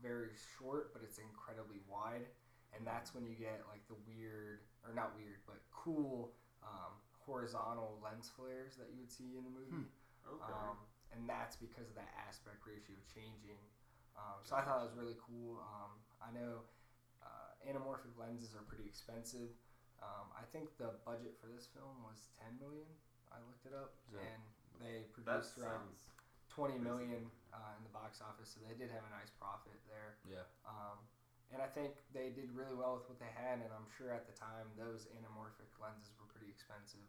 [0.00, 2.22] very short, but it's incredibly wide,
[2.70, 6.30] and that's when you get like the weird or not weird, but cool
[6.62, 6.94] um,
[7.26, 9.90] horizontal lens flares that you would see in the movie.
[10.22, 10.54] Okay.
[10.54, 10.78] Um,
[11.12, 13.58] and that's because of that aspect ratio changing.
[14.14, 15.58] Um, so I thought that was really cool.
[15.60, 16.62] Um, I know
[17.22, 19.50] uh, anamorphic lenses are pretty expensive.
[19.98, 22.86] Um, I think the budget for this film was 10 million.
[23.34, 24.22] I looked it up, Yeah.
[24.22, 24.42] and
[24.80, 26.10] they that produced around sounds
[26.54, 30.18] 20 million uh, in the box office, so they did have a nice profit there.
[30.26, 30.46] Yeah.
[30.66, 30.98] Um,
[31.52, 34.26] and I think they did really well with what they had, and I'm sure at
[34.26, 37.06] the time those anamorphic lenses were pretty expensive.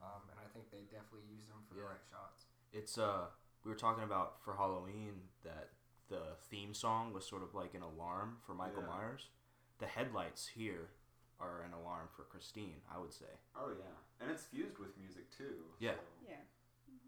[0.00, 2.46] Um, and I think they definitely used them for the right shots.
[2.72, 3.28] It's uh
[3.64, 5.74] we were talking about for Halloween that
[6.08, 8.94] the theme song was sort of like an alarm for Michael Yeah.
[8.96, 9.28] Myers.
[9.78, 10.88] The headlights here
[11.38, 13.28] are an alarm for Christine, I would say.
[13.56, 15.66] Oh yeah, and it's fused with music too.
[15.78, 15.92] Yeah.
[15.98, 16.40] so- Yeah.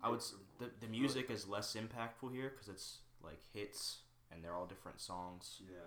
[0.02, 0.20] I would
[0.58, 4.00] the the music is less impactful here cuz it's like hits
[4.30, 5.78] and they're all different songs, Yeah.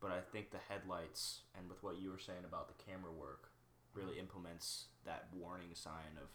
[0.00, 3.50] but I think the headlights and with what you were saying about the camera work
[3.94, 4.20] really mm-hmm.
[4.20, 6.28] implements that warning sign of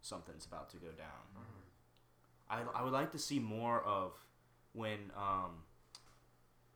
[0.00, 1.26] something's about to go down.
[1.36, 2.74] Mm-hmm.
[2.74, 4.12] I, I would like to see more of
[4.72, 5.64] when um,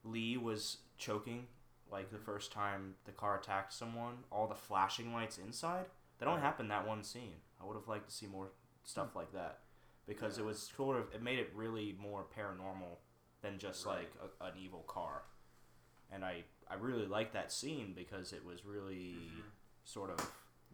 [0.05, 1.47] Leigh was choking,
[1.91, 2.25] like the mm-hmm.
[2.25, 5.87] first time the car attacked someone, all the flashing lights inside.
[6.19, 7.37] They don't happen that one scene.
[7.61, 8.51] I would have liked to see more
[8.85, 9.19] stuff hmm.
[9.19, 9.61] like that
[10.09, 12.97] because it was sort of it made it really more paranormal
[13.43, 13.99] than just Right.
[13.99, 15.23] like a, an evil car.
[16.11, 19.43] And I I really liked that scene because it was really Mhm.
[19.85, 20.19] sort of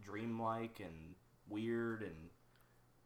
[0.01, 1.15] dreamlike and
[1.47, 2.29] weird and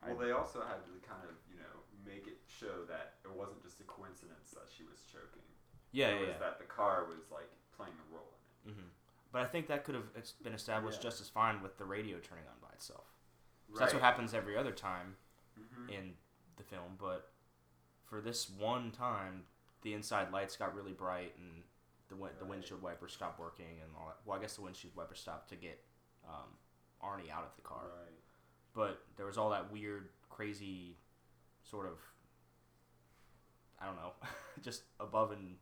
[0.01, 3.31] Well, I- they also had to kind of, you know, make it show that it
[3.31, 5.43] wasn't just a coincidence that she was choking.
[5.91, 6.37] yeah it yeah, was yeah.
[6.37, 8.33] that the car was like playing a role
[8.65, 8.87] in hmm
[9.31, 10.11] But I think that could have
[10.43, 11.09] been established Yeah.
[11.09, 13.05] just as fine with the radio turning on by itself.
[13.67, 13.73] it.
[13.73, 15.17] So That's what happens every other time
[15.73, 16.13] hmm in
[16.57, 17.31] the film, but
[18.05, 19.43] for this one time,
[19.81, 21.63] the inside lights got really bright and
[22.09, 24.17] the win- the windshield wipers stopped working and all that.
[24.25, 25.79] Well, I guess the windshield wipers stopped to get
[26.27, 26.57] um,
[27.03, 28.19] Arnie out of the car, Right.
[28.73, 30.97] but there was all that weird, crazy,
[31.63, 31.97] sort of.
[33.81, 34.11] I don't know,
[34.61, 35.55] just above and.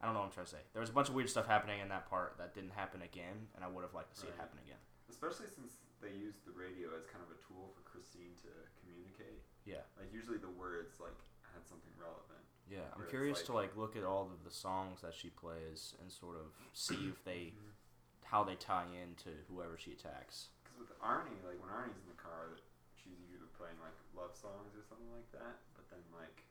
[0.00, 0.58] I don't know what I'm trying to say.
[0.72, 3.46] There was a bunch of weird stuff happening in that part that didn't happen again,
[3.54, 4.78] and I would have liked to see it happen again.
[5.12, 8.50] Especially since they used the radio as kind of a tool for Christine to
[8.80, 9.44] communicate.
[9.68, 9.84] Yeah.
[10.00, 11.14] Like usually the words like
[11.52, 12.40] had something relevant.
[12.66, 15.12] Yeah, I'm Where it's curious to like- like look at all of the songs that
[15.12, 17.76] she plays and sort of see if they mm-hmm.
[18.24, 20.48] how they tie into whoever she attacks.
[20.64, 22.56] Because with Arnie, like when Arnie's in the car,
[22.96, 25.60] she's usually playing like love songs or something like that.
[25.76, 26.42] But then like,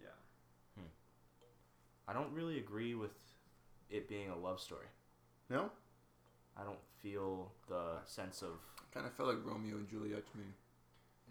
[0.00, 0.16] yeah,
[0.80, 0.90] hmm.
[2.08, 3.14] I don't really agree with
[3.90, 4.86] it being a love story.
[5.50, 5.70] No,
[6.60, 8.60] I don't feel the sense of
[8.92, 10.52] kind of felt like Romeo and Juliet to me.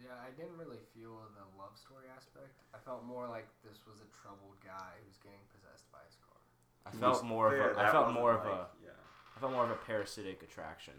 [0.00, 2.56] Yeah, I didn't really feel the love story aspect.
[2.74, 6.40] I felt more like this was a troubled guy who's getting possessed by his car.
[6.88, 9.52] I felt was more of a, I felt more of like- a yeah, I felt
[9.52, 10.96] more of a parasitic attraction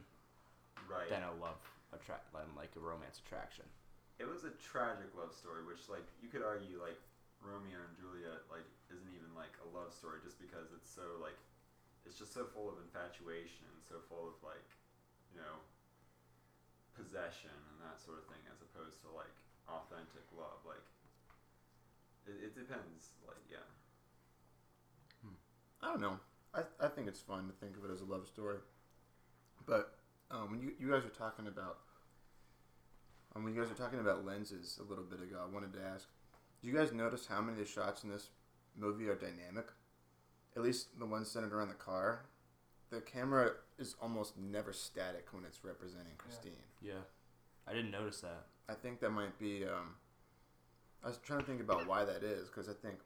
[0.86, 1.09] right.
[1.09, 1.59] than a love
[1.91, 3.65] attract than like a romance attraction.
[4.21, 7.01] It was a tragic love story, which like you could argue like
[7.41, 11.36] Romeo and Juliet like isn't even like a love story just because it's so like
[12.06, 14.68] it's just so full of infatuation and so full of like
[15.34, 15.62] you know
[16.97, 19.32] possession and that sort of thing as opposed to like
[19.70, 20.84] authentic love like
[22.28, 23.64] it, it depends like yeah
[25.82, 26.20] I don't know.
[26.54, 28.58] I, I think it's fun to think of it as a love story.
[29.66, 29.95] But
[30.30, 31.78] um, when you, you guys were talking about
[33.36, 35.80] um, when you guys were talking about lenses a little bit ago, I wanted to
[35.93, 36.08] ask:
[36.62, 38.30] do you guys notice how many of the shots in this
[38.78, 39.68] movie are dynamic?
[40.56, 42.26] At least the ones centered around the car.
[42.89, 46.52] The camera is almost never static when it's representing Christine.
[46.82, 47.04] Yeah,
[47.68, 48.45] I didn't notice that.
[48.68, 49.64] I think that might be.
[49.66, 49.95] Um,
[51.04, 52.97] I was trying to think about why that is because I think,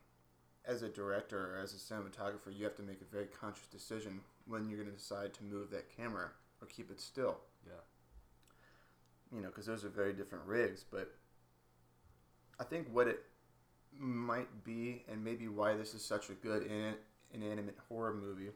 [0.66, 4.22] as a director or as a cinematographer, you have to make a very conscious decision
[4.48, 6.32] when you're going to decide to move that camera
[6.62, 7.38] or keep it still.
[7.66, 7.74] Yeah.
[9.32, 10.84] You know, because those are very different rigs.
[10.90, 11.14] But
[12.60, 13.24] I think what it
[13.98, 16.96] might be, and maybe why this is such a good in-
[17.36, 18.50] inanimate horror movie,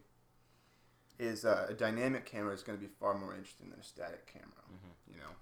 [1.20, 4.26] is uh, a dynamic camera is going to be far more interesting than a static
[4.32, 4.64] camera.
[4.68, 5.34] hmm You know.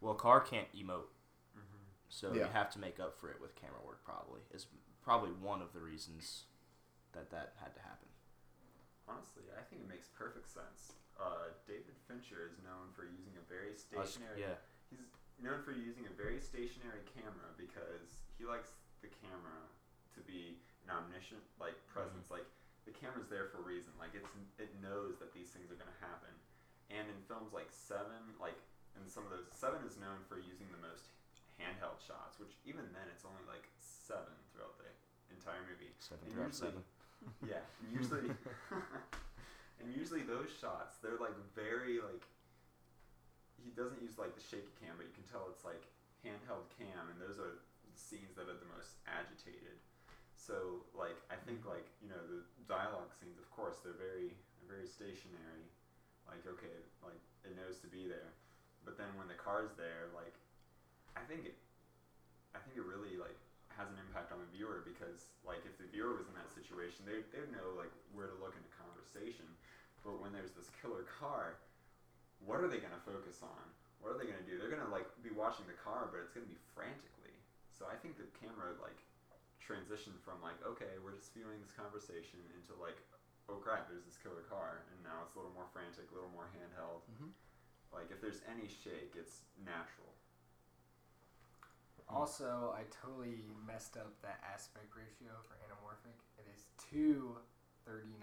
[0.00, 1.10] Well, a car can't emote,
[1.52, 1.84] mm-hmm.
[2.08, 2.46] so Yeah.
[2.46, 4.02] you have to make up for it with camera work.
[4.04, 4.66] Probably is
[5.02, 6.44] probably one of the reasons
[7.12, 8.08] that that had to happen.
[9.08, 13.44] honestly I think it makes perfect sense uh, David Fincher is known for using a
[13.48, 14.60] very Us- stationary yeah.
[14.92, 15.00] He's
[15.40, 19.64] known for using a very stationary camera because he likes the camera
[20.14, 21.92] to be an omniscient like mm-hmm.
[21.92, 22.32] presence.
[22.32, 22.48] Like
[22.88, 23.92] the camera's there for a reason.
[24.00, 26.32] Like it's it knows that these things are going to happen.
[26.88, 28.56] And in films like Seven, like
[28.96, 31.12] and some of those seven is known for using the most
[31.60, 34.88] handheld shots, which even then it's only like seven throughout the
[35.30, 35.92] entire movie.
[36.02, 36.82] Seven And throughout usually- seven.
[37.42, 38.30] Yeah, and usually,
[39.82, 42.22] and usually those shots they're like very like.
[43.58, 45.82] He doesn't use like the shaky cam, but you can tell it's like
[46.22, 49.82] handheld cam, and those are the scenes that are the most agitated.
[50.48, 54.80] So like I think like you know the dialogue scenes, of course, they're very they're
[54.80, 55.68] very stationary.
[56.24, 56.72] Like okay,
[57.04, 58.32] like it knows to be there,
[58.88, 60.32] but then when the car's there, like
[61.12, 61.56] I think it,
[62.56, 63.36] I think it really like
[63.76, 67.04] has an impact on the viewer because like if the viewer was in that situation
[67.04, 69.44] they they'd know like where to look in a conversation.
[70.00, 71.60] But when there's this killer car
[72.40, 73.64] what are they to focus on?
[73.98, 74.54] What are they to do?
[74.56, 77.36] They're to like be watching the car but it's to be frantically.
[77.74, 78.98] So i think the camera like
[79.68, 82.96] transitioned from like okay we're just viewing this conversation into like
[83.52, 86.32] oh crap there's this killer car and now it's a little more frantic a little
[86.32, 87.28] more handheld Mhm.
[87.92, 90.16] like if there's any shake it's natural
[92.08, 96.16] Also, I totally messed up that aspect ratio for anamorphic.
[96.40, 98.16] It is 239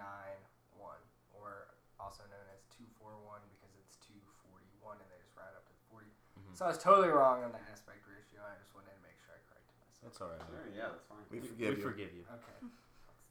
[0.73, 0.97] 1,
[1.37, 1.69] or
[2.01, 6.09] also known as 241 because it's 241 and they just round up to 40.
[6.33, 6.57] Mhm.
[6.57, 8.41] So I was totally wrong on the aspect ratio.
[8.41, 9.94] I just wanted to make sure I corrected myself.
[10.05, 10.39] That's all right.
[10.45, 11.81] sure yeah that's fine We We, forgive we you.
[11.89, 12.23] forgive you.
[12.29, 12.71] Okay.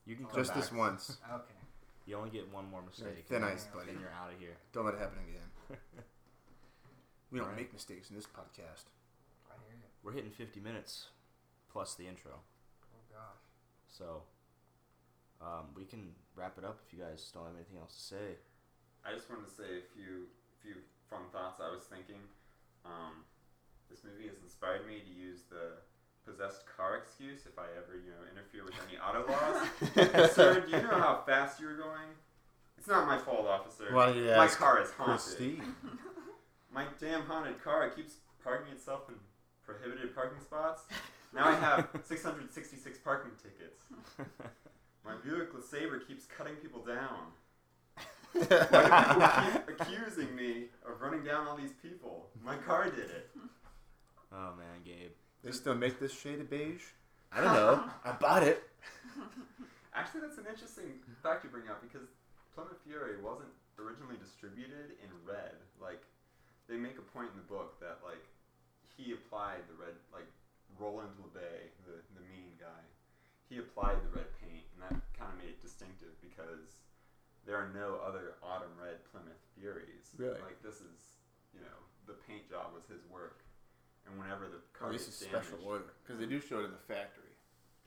[0.04, 0.62] You can Just come Just back.
[0.62, 1.04] this once.
[1.32, 1.58] Okay.
[2.04, 3.24] You only get one more mistake.
[3.26, 3.86] thin and ice, then- buddy.
[3.92, 4.56] Then you're out of here.
[4.74, 5.78] Don't let it happen again.
[7.32, 7.66] We don't Alright.
[7.66, 8.86] make mistakes in this podcast.
[9.50, 9.88] I hear you.
[10.04, 11.08] We're hitting 50 minutes
[11.72, 12.30] plus the intro.
[12.30, 13.42] Oh, gosh.
[13.90, 14.22] So
[15.42, 18.26] um, we can wrap it up if you guys don't have anything else to say.
[19.04, 20.30] I just wanted to say a few
[20.62, 20.78] few
[21.10, 22.22] fun thoughts I was thinking.
[22.86, 23.26] Um,
[23.90, 25.82] this movie has inspired me to use the
[26.26, 29.24] possessed car excuse if I ever you know interfere with any auto
[30.24, 30.30] laws.
[30.34, 32.08] Sir, do you know how fast you were going?
[32.78, 33.86] It's not my fault, officer.
[33.92, 35.20] Why don't you my ask car is haunted.
[35.20, 35.62] Christine?
[36.72, 39.14] My damn haunted car keeps parking itself in
[39.64, 40.82] prohibited parking spots.
[41.32, 43.84] Now I have 666 parking tickets.
[45.04, 47.30] My Buick LeSabre keeps cutting people down.
[48.32, 52.26] Why do people keep accusing me of running down all these people?
[52.44, 53.30] My car did it.
[54.32, 55.12] Oh man, Gabe.
[55.44, 56.96] They still make this shade of beige?
[57.30, 57.84] I don't know.
[58.04, 58.64] I bought it.
[59.94, 62.08] Actually, that's an interesting fact you bring up because
[62.56, 65.54] Plymouth Fury wasn't originally distributed in red.
[65.76, 66.00] Like,
[66.66, 68.24] they make a point in the book that like
[68.96, 70.26] he applied the red, like
[70.80, 72.82] Roland LeBay, the the mean guy,
[73.52, 76.80] he applied the red paint, and that kind of made it distinctive because
[77.44, 80.08] there are no other autumn red Plymouth Furies.
[80.16, 80.40] Really?
[80.40, 81.20] Like this is,
[81.52, 81.78] you know,
[82.08, 83.43] the paint job was his work,
[84.06, 85.88] and whenever the car at least gets a special damaged- order.
[86.04, 87.32] Because they do show it in the factory,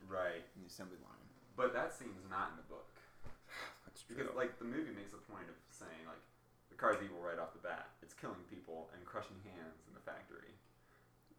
[0.08, 0.44] right?
[0.56, 1.14] in the assembly line.
[1.56, 2.90] But that scene's not in the book.
[3.86, 4.16] That's true.
[4.18, 6.22] Because like the movie makes a point of saying like
[6.70, 7.90] the car's evil right off the bat.
[8.02, 10.54] It's killing people and crushing hands in the factory.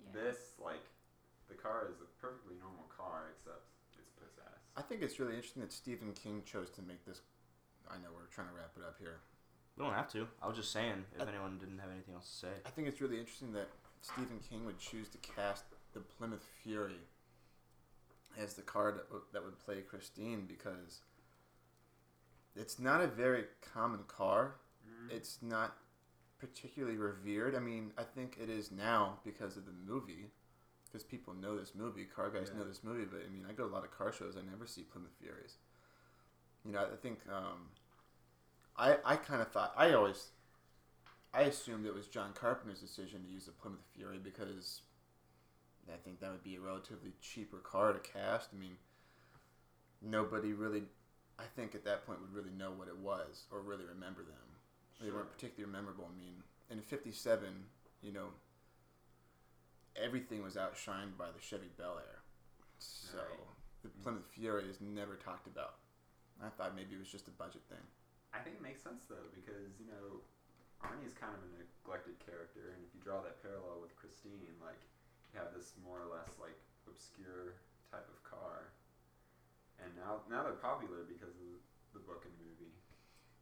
[0.02, 0.10] Yeah.
[0.14, 0.82] This like
[1.46, 3.62] the car is a perfectly normal car except
[3.98, 4.66] it's possessed.
[4.76, 7.22] I think it's really interesting that Stephen King chose to make this.
[7.90, 9.22] I know we're trying to wrap it up here.
[9.78, 10.26] We don't have to.
[10.42, 12.54] I was just saying if I- anyone didn't have anything else to say.
[12.66, 13.70] I think it's really interesting that
[14.00, 17.00] Stephen King would choose to cast the Plymouth Fury
[18.38, 21.00] as the car that, w- that would play Christine because
[22.54, 23.44] it's not a very
[23.74, 24.56] common car.
[24.86, 25.16] Mm-hmm.
[25.16, 25.76] It's not
[26.38, 27.54] particularly revered.
[27.54, 30.30] I mean, I think it is now because of the movie,
[30.84, 32.04] because people know this movie.
[32.04, 32.60] Car guys Yeah.
[32.60, 34.36] know this movie, but I mean, I go to a lot of car shows.
[34.36, 35.56] I never see Plymouth Furies.
[36.64, 37.70] You know, I think um,
[38.76, 40.30] I I kind of thought I always
[41.34, 44.80] I assumed it was John Carpenter's decision to use the Plymouth Fury because
[45.92, 48.50] I think that would be a relatively cheaper car to cast.
[48.54, 48.76] I mean,
[50.02, 50.84] nobody really,
[51.38, 54.36] I think at that point would really know what it was or really remember them.
[55.00, 56.08] They weren't particularly memorable.
[56.10, 57.46] I mean, in '57,
[58.02, 58.34] you know,
[59.94, 62.22] everything was outshined by the Chevy Bel Air.
[62.78, 63.38] So Right.
[63.82, 64.02] the mm-hmm.
[64.02, 65.76] Plymouth Fury is never talked about.
[66.42, 67.82] I thought maybe it was just a budget thing.
[68.32, 70.20] I think it makes sense though because you know
[70.84, 74.54] Arnie is kind of a neglected character, and if you draw that parallel with Christine,
[74.62, 74.78] like
[75.32, 76.54] you have this more or less like
[76.86, 77.58] obscure
[77.90, 78.70] type of car,
[79.82, 81.50] and now now they're popular because of
[81.94, 82.74] the book and movie,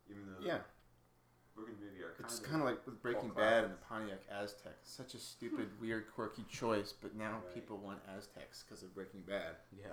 [0.08, 2.32] even though Yeah, the book and movie are kind of.
[2.32, 3.82] it's of kind of like with Breaking cult Bad and the.
[3.84, 4.80] Pontiac Aztek.
[4.82, 7.54] Such a stupid, weird, quirky choice, but now Right.
[7.54, 9.60] people want Azteks because of Breaking Bad.
[9.76, 9.92] Yeah.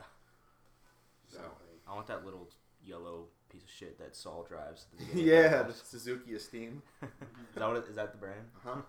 [1.27, 1.75] So Exactly.
[1.87, 2.47] I want that little
[2.85, 4.85] yellow piece of shit that Saul drives.
[4.91, 5.77] At the beginning of yeah, the the.
[5.77, 6.81] Suzuki Esteem.
[7.03, 7.09] is
[7.55, 8.49] that what it, is that the brand?
[8.57, 8.81] Uh huh.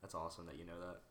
[0.00, 1.04] That's awesome that you know that.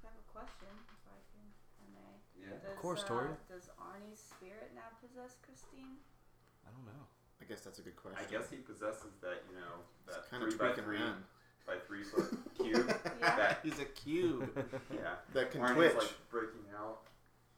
[0.00, 2.14] I have a question, if I can, if I may.
[2.38, 2.56] Yeah.
[2.62, 3.28] Does, course, uh, Tori.
[3.50, 5.98] Does Arnie's spirit now possess Christine?
[6.62, 7.04] I don't know.
[7.42, 8.20] I guess that's a good question.
[8.22, 11.24] I guess he possesses that you know that kind of three by three around.
[11.66, 12.28] by three foot
[12.60, 12.86] cube.
[13.18, 13.34] Yeah.
[13.36, 14.46] That He's a cube
[14.94, 15.18] yeah.
[15.34, 15.96] that can Arnie's twitch.
[15.98, 17.02] like breaking out.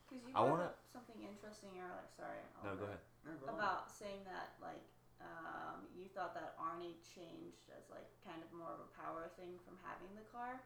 [0.08, 2.06] Because you I wanna- up something interesting earlier.
[2.16, 2.38] Sorry.
[2.62, 3.02] No, I'll go ahead.
[3.46, 4.82] About saying that, like,
[5.22, 9.54] um, you thought that Arnie changed as like kind of more of a power thing
[9.62, 10.58] from having the car,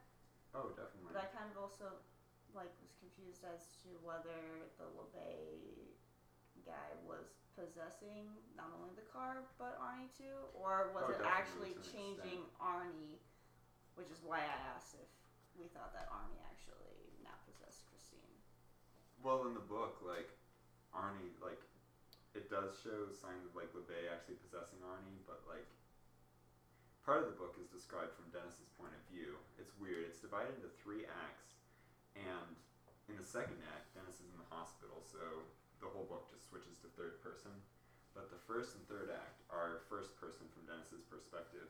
[0.56, 1.12] Oh, definitely.
[1.12, 1.92] but I kind of also
[2.56, 5.92] like was confused as to whether the LeBay
[6.64, 11.76] guy was possessing not only the car but Arnie too, or was Oh, it actually
[11.92, 13.20] changing Arnie?
[14.00, 15.08] Which is why I asked if
[15.60, 18.32] we thought that Arnie actually now possessed Christine.
[19.20, 20.32] Well, in the book, like
[20.96, 21.60] Arnie, like
[22.36, 25.66] it does show signs of like LeBay actually possessing Arnie, but like
[27.02, 29.40] part of the book is described from Dennis's point of view.
[29.56, 30.04] It's weird.
[30.04, 31.56] It's divided into three acts,
[32.12, 32.54] and
[33.08, 35.48] in the second act, Dennis is in the hospital, so
[35.80, 37.52] the whole book just switches to third person.
[38.12, 41.68] But the first and third act are first person from Dennis's perspective.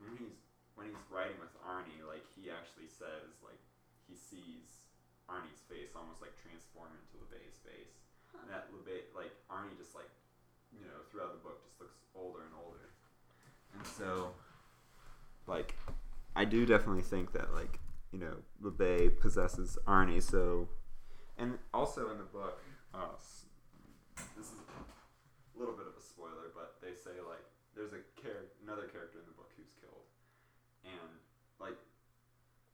[0.00, 0.40] And when he's
[0.76, 3.60] when he's writing with Arnie, like he actually says like
[4.08, 4.88] he sees
[5.28, 8.05] Arnie's face almost like transform into LeBay's face.
[8.42, 10.10] And that LeBay, like Arnie, just like
[10.72, 12.90] you know, throughout the book, just looks older and older.
[13.74, 14.30] And so,
[15.46, 15.74] like,
[16.34, 17.78] I do definitely think that like
[18.12, 20.22] you know, LeBay possesses Arnie.
[20.22, 20.68] So,
[21.38, 22.62] and also in the book,
[22.94, 23.12] uh,
[24.36, 27.44] this is a little bit of a spoiler, but they say like
[27.76, 30.08] there's a char- another character in the book who's killed,
[30.84, 31.12] and
[31.60, 31.76] like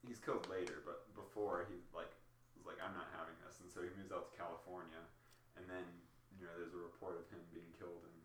[0.06, 2.14] he's killed later, but before he like
[2.54, 5.02] was like I'm not having this, and so he moves out to California,
[5.62, 5.86] and then
[6.34, 8.16] you know there's a report of him being killed in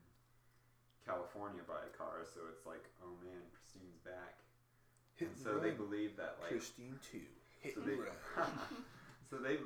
[1.06, 4.42] California by a car, so it's like oh man, Christine's back,
[5.22, 7.30] and so they believe that like Christine too.
[7.62, 8.50] Hit so and they, run.
[9.30, 9.62] so they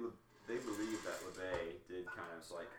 [0.51, 2.71] they believe that LeBay did kind of like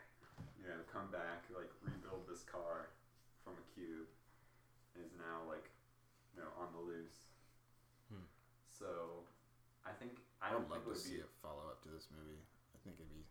[0.61, 2.93] you know come back like rebuild this car
[3.41, 4.07] from a cube
[4.95, 5.65] and is now like
[6.33, 7.25] you know on the loose.
[8.09, 8.25] Hmm.
[8.69, 9.25] So
[9.85, 11.81] I think I I don't would love think to would see be a follow up
[11.85, 12.41] to this movie.
[12.73, 13.23] I think it'd be.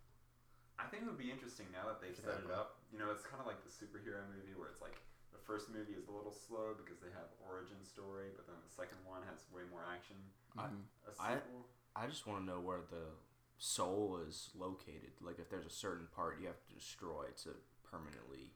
[0.83, 2.83] I think it would be interesting now that they've Could set it up.
[2.91, 4.99] You know, it's kind of like the superhero movie where it's like
[5.31, 8.73] the first movie is a little slow because they have origin story, but then the
[8.75, 10.19] second one has way more action.
[10.59, 10.85] I- Mhm.
[11.07, 11.65] A I- sequel,
[11.95, 13.15] I just want to know where the
[13.59, 15.15] soul is located.
[15.23, 17.55] Like, if there's a certain part you have to destroy to
[17.85, 18.53] permanently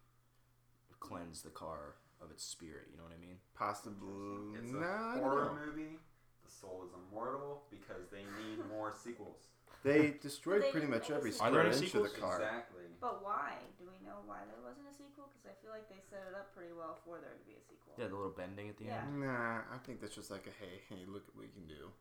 [1.01, 2.89] cleanse the car of its spirit.
[2.91, 3.39] You know what I mean?
[3.55, 4.57] Possibly.
[4.59, 5.99] it's Nah, I a don't horror movie.
[6.45, 9.49] The soul is immortal because they need more sequels.
[9.87, 11.47] They destroyed They pretty much every sequel.
[11.47, 12.19] Are there square any inch of the sequels?
[12.35, 12.43] car.
[12.43, 12.85] Exactly.
[12.99, 13.55] But why?
[13.79, 15.31] Do we know why there wasn't a sequel?
[15.31, 17.63] Because I feel like they set it up pretty well for there to be a
[17.63, 17.95] sequel.
[17.95, 19.07] Yeah, the little bending at the Yeah.
[19.07, 19.23] end.
[19.23, 21.95] Nah, I think that's just like a hey, hey, look what we can do.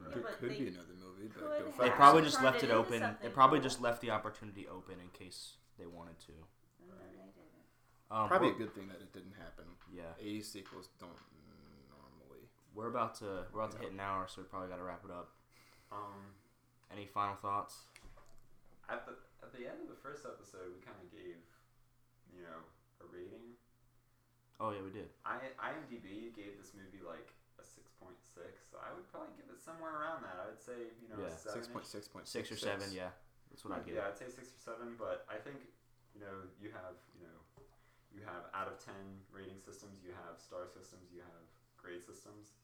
[0.00, 0.14] Right.
[0.14, 1.82] There could be another movie, but could go.
[1.84, 3.02] They probably just left it it open.
[3.20, 3.68] They probably cool.
[3.68, 6.32] just left the opportunity open in case they wanted to.
[6.80, 7.34] And they didn't.
[8.10, 9.66] Um, Probably a good thing that it didn't happen.
[9.92, 11.12] Yeah, 80 sequels don't
[11.92, 12.48] normally.
[12.74, 13.84] we're about to we're about to Yeah.
[13.84, 15.34] hit an hour, so we probably got to wrap it up.
[15.92, 16.32] Um,
[16.92, 17.88] Any final thoughts?
[18.88, 19.14] at the
[19.44, 21.38] at the end of the first episode, we kind of gave,
[22.32, 22.58] you know,
[23.00, 23.54] a rating.
[24.58, 25.12] Oh yeah, we did.
[25.22, 27.30] I IMDb gave this movie like
[27.60, 28.66] a six point six.
[28.72, 30.40] So I would probably give it somewhere around that.
[30.40, 31.62] I would say you know Yeah, seven.
[31.62, 32.88] Six point six point Six or seven.
[32.90, 33.14] Yeah,
[33.52, 34.00] that's what I get.
[34.00, 34.98] Yeah, I'd say six or seven.
[34.98, 35.62] But I think
[36.16, 37.38] you know you have you know
[38.10, 40.02] you have out of ten rating systems.
[40.02, 41.12] You have star systems.
[41.14, 41.44] You have
[41.78, 42.56] grade systems.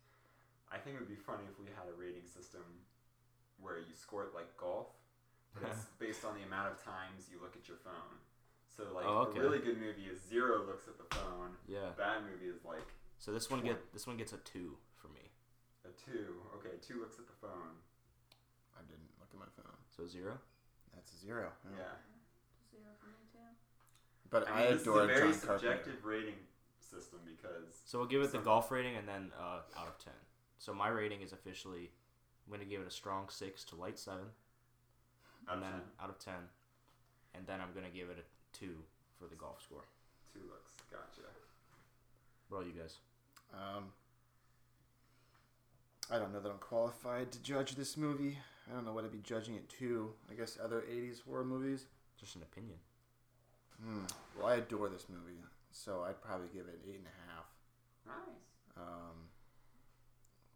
[0.73, 2.65] I think it would be funny if we had a rating system
[3.61, 4.89] where you score it like golf,
[5.55, 8.19] but it's based on the amount of times you look at your phone.
[8.77, 9.39] So like Oh, okay.
[9.39, 11.55] a really good movie is zero looks at the phone.
[11.69, 11.95] Yeah.
[11.97, 12.87] Bad movie is like
[13.19, 15.31] So this one get this one gets a two for me.
[15.85, 16.43] a two.
[16.59, 17.79] Okay, two looks at the phone.
[18.77, 19.79] I didn't look at my phone.
[19.97, 20.39] So zero.
[20.95, 21.51] That's a zero.
[21.71, 21.95] Yeah.
[22.71, 23.39] Zero for me too.
[24.31, 25.59] But I I, mean, this adore is a very John Carpenter.
[25.59, 26.41] subjective rating
[26.81, 30.15] system because So we'll give it the golf rating and then uh, out of ten.
[30.59, 31.91] So my rating is officially,
[32.47, 34.27] I'm gonna give it a strong six to light seven,
[35.49, 36.35] out and of then 10, out of ten,
[37.35, 38.77] and then I'm gonna give it a two
[39.19, 39.85] for the golf score.
[40.33, 40.73] two looks.
[40.91, 41.23] Gotcha.
[42.49, 42.99] What about you guys?
[43.55, 43.85] Um,
[46.11, 48.39] I don't know that I'm qualified to judge this movie.
[48.71, 50.11] I don't know what I'd be judging it to.
[50.31, 51.87] I guess other 80s horror movies.
[52.21, 52.77] Just an opinion.
[53.83, 54.05] Hmm.
[54.39, 55.41] Well, I adore this movie,
[55.73, 57.47] so I'd probably give it an eight and a half.
[58.07, 58.37] Nice.
[58.77, 59.29] Um,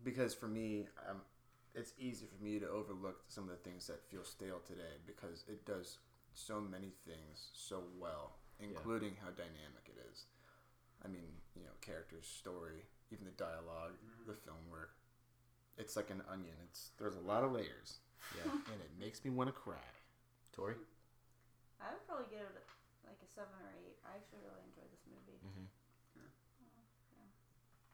[0.05, 1.16] because for me, um,
[1.78, 5.44] it's easy for me to overlook some of the things that feel stale today because
[5.46, 5.98] it does
[6.34, 10.26] so many things so well, including how dynamic it is.
[11.04, 12.82] I mean, you know, characters, story,
[13.14, 13.94] even the dialogue,
[14.26, 14.98] the film work.
[15.78, 16.58] It's like an onion.
[16.66, 18.02] It's there's a lot of layers,
[18.34, 18.50] Yeah.
[18.74, 19.86] and it makes me want to cry.
[20.50, 20.74] Tori.
[21.78, 22.66] I would probably give it
[23.06, 23.94] like a seven or eight.
[24.02, 25.38] I actually really enjoyed this movie.
[25.38, 25.70] Mm-hmm.
[26.18, 26.34] Yeah.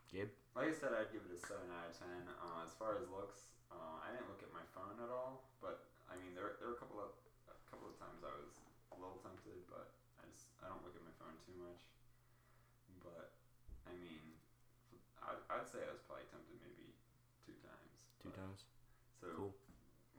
[0.08, 0.32] Gabe.
[0.56, 2.24] like I said, I'd give it a seven out of ten.
[2.24, 3.52] Uh, as far as looks,
[3.84, 6.78] uh, I didn't look at my phone at all, but I mean, there there were
[6.78, 7.12] a couple of
[7.52, 10.96] a couple of times I was a little tempted, but I just I don't look
[10.96, 11.84] at my phone too much.
[13.04, 13.36] But
[13.84, 14.24] I mean,
[15.20, 16.96] I I'd say I was probably tempted maybe
[17.44, 17.92] two times.
[18.24, 18.60] Two but- times.
[19.20, 19.52] So Cool.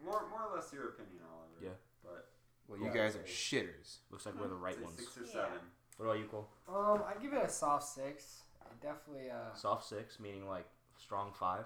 [0.06, 1.62] more more or less your opinion, Oliver.
[1.62, 1.78] Yeah.
[2.06, 2.30] But
[2.70, 3.98] Well, you guys I'd are shitters.
[4.10, 4.98] Looks like we're the right ones.
[4.98, 5.46] six or Yeah.
[5.50, 5.62] seven.
[5.98, 6.50] What about you, Cole?
[6.68, 8.44] Um, I'd give it a soft six.
[8.66, 10.66] It definitely uh, Soft six, meaning like
[10.98, 11.66] strong five.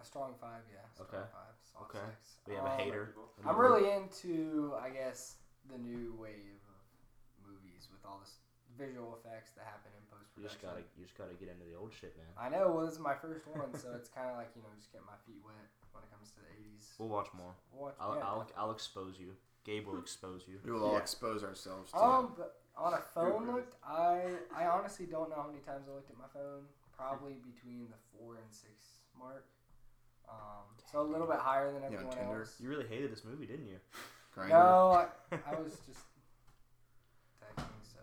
[0.00, 0.62] A strong five.
[0.72, 0.80] Yeah.
[0.94, 1.24] Strong Okay.
[1.32, 1.54] Five.
[1.62, 2.06] Soft Okay.
[2.16, 2.38] Six.
[2.46, 3.14] We have a Um, hater.
[3.44, 5.36] I'm really into, I guess,
[5.68, 8.38] the new wave of movies with all this
[8.76, 10.40] visual effects that happen in post production.
[10.40, 10.84] You just production.
[10.88, 12.26] gotta, you just gotta get into the old shit, man.
[12.38, 12.72] I know.
[12.72, 15.06] Well, this is my first one, so it's kind of like you know, just getting
[15.06, 15.54] my feet wet
[15.92, 16.96] when it comes to the '80s.
[16.98, 17.54] We'll watch more.
[17.72, 19.36] Watch, I'll, yeah, I'll, I'll expose you.
[19.64, 20.58] Gabe will expose you.
[20.64, 21.04] We will all Yeah.
[21.04, 23.54] expose ourselves to Um, but on a phone Good.
[23.54, 26.64] looked, I I honestly don't know how many times I looked at my phone.
[26.96, 29.44] Probably between the four and six mark.
[30.30, 32.40] Um, so a little bit higher than everyone Tinder?
[32.40, 32.54] else.
[32.60, 33.76] You really hated this movie, didn't you?
[34.36, 34.48] Grindr.
[34.50, 36.04] No, I, I was just
[37.42, 37.64] texting.
[37.82, 37.98] So,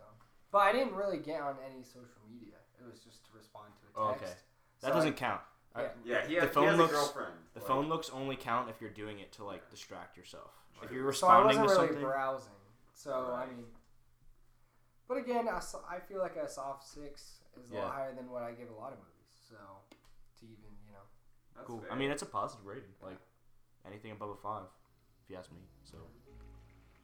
[0.52, 2.56] but I didn't really get on any social media.
[2.80, 4.24] It was just to respond to a Oh, text.
[4.24, 4.34] okay.
[4.82, 5.42] That So I- doesn't count.
[5.76, 5.90] I- Yeah.
[6.04, 7.34] Yeah, he The has, phone he has looks- a girlfriend.
[7.54, 10.52] The like- phone looks only count if you're doing it to like distract yourself.
[10.84, 12.54] If you're responding So I responding wasn't to really something, browsing.
[12.94, 13.66] So I mean,
[15.08, 17.84] but again, I, I feel like a soft six is a Yeah.
[17.84, 19.34] lot higher than what I give a lot of movies.
[19.50, 19.56] So
[20.40, 21.06] to even you know,
[21.58, 21.80] That's cool.
[21.82, 21.92] fair.
[21.92, 22.84] I mean, it's a positive rating.
[23.04, 23.18] Like
[23.86, 24.64] anything above a five,
[25.26, 25.60] if you ask me.
[25.84, 25.98] So,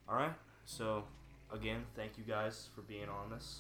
[0.07, 0.33] all right.
[0.65, 1.03] So,
[1.51, 3.59] again, thank you guys for being on this.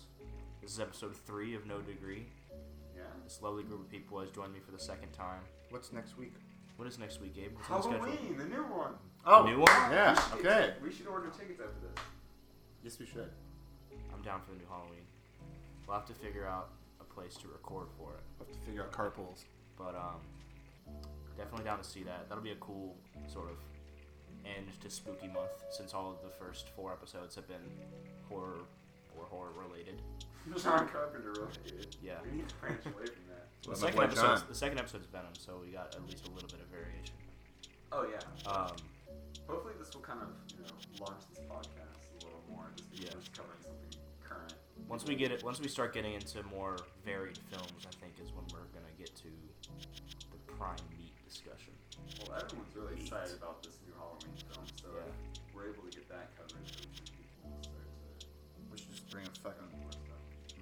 [0.61, 2.25] This is episode three of No Degree.
[2.95, 3.01] yeah.
[3.25, 5.41] This lovely group of people has joined me for the second time.
[5.69, 6.33] What's next week?
[6.77, 7.51] What is next week, Gabe?
[7.55, 8.05] What's on the schedule?
[8.05, 8.93] Halloween, the new one.
[9.25, 9.67] Oh, New one?
[9.91, 10.13] Yeah.
[10.13, 10.73] We should- Okay.
[10.83, 12.03] We should order tickets after this.
[12.83, 13.29] Yes, we should.
[14.13, 15.05] I'm down for the new Halloween.
[15.87, 16.69] We'll have to figure out
[16.99, 18.19] a place to record for it.
[18.39, 19.43] We'll have to figure out carpools.
[19.77, 20.19] But um,
[21.37, 22.27] definitely down to see that.
[22.29, 22.95] That'll be a cool
[23.27, 23.57] sort of
[24.45, 27.63] end to spooky month since all of the first four episodes have been
[28.29, 28.59] horror
[29.17, 30.01] or horror related.
[30.61, 31.95] John Carpenter related.
[32.03, 32.15] Yeah.
[32.29, 33.47] We need to branch away from that.
[33.63, 34.43] The second like episode, John.
[34.49, 37.15] the second episode's Venom, so we got at least a little bit of variation.
[37.93, 38.51] Oh yeah.
[38.51, 38.75] Um,
[39.47, 42.65] Hopefully this will kind of you know launch this podcast a little more.
[42.75, 43.19] Just because Yeah.
[43.19, 44.53] it's covering something current.
[44.87, 48.31] once we get it, once we start getting into more varied films, I think is
[48.33, 49.27] when we're gonna get to
[50.31, 51.02] the prime meat discussion.
[52.29, 53.03] Well, everyone's really Neat.
[53.05, 55.11] excited about this new Halloween film, so Yeah.
[55.47, 56.63] if we're able to get that covered.
[56.67, 57.85] so people will start
[58.19, 58.27] to
[58.71, 59.69] We should just bring a fucking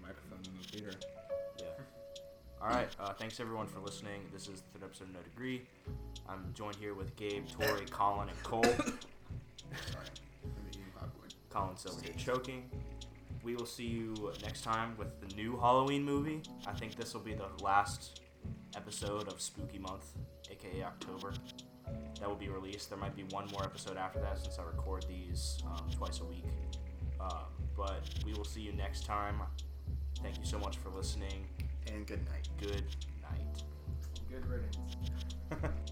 [0.01, 0.97] microphone in the theater.
[1.59, 1.65] Yeah.
[2.61, 2.89] All right.
[2.99, 4.21] Uh, thanks everyone for listening.
[4.33, 5.61] This is the third episode of No Degree.
[6.29, 8.63] I'm joined here with Gabe, Tori, Colin, and Cole.
[8.63, 8.85] Sorry.
[10.43, 10.83] I'm eating.
[11.49, 12.69] Colin's over here choking.
[13.43, 16.41] We will see you next time with the new Halloween movie.
[16.67, 18.21] I think this will be the last
[18.75, 20.13] episode of Spooky Month,
[20.51, 21.33] aka October.
[22.19, 22.89] That will be released.
[22.89, 26.25] There might be one more episode after that since I record these um, twice a
[26.25, 26.45] week.
[27.19, 27.45] Um,
[27.75, 29.41] but we will see you next time.
[30.21, 31.47] Thank you so much for listening.
[31.91, 32.47] And good night.
[32.59, 32.83] Good
[33.21, 33.63] night.
[34.29, 34.77] good riddance.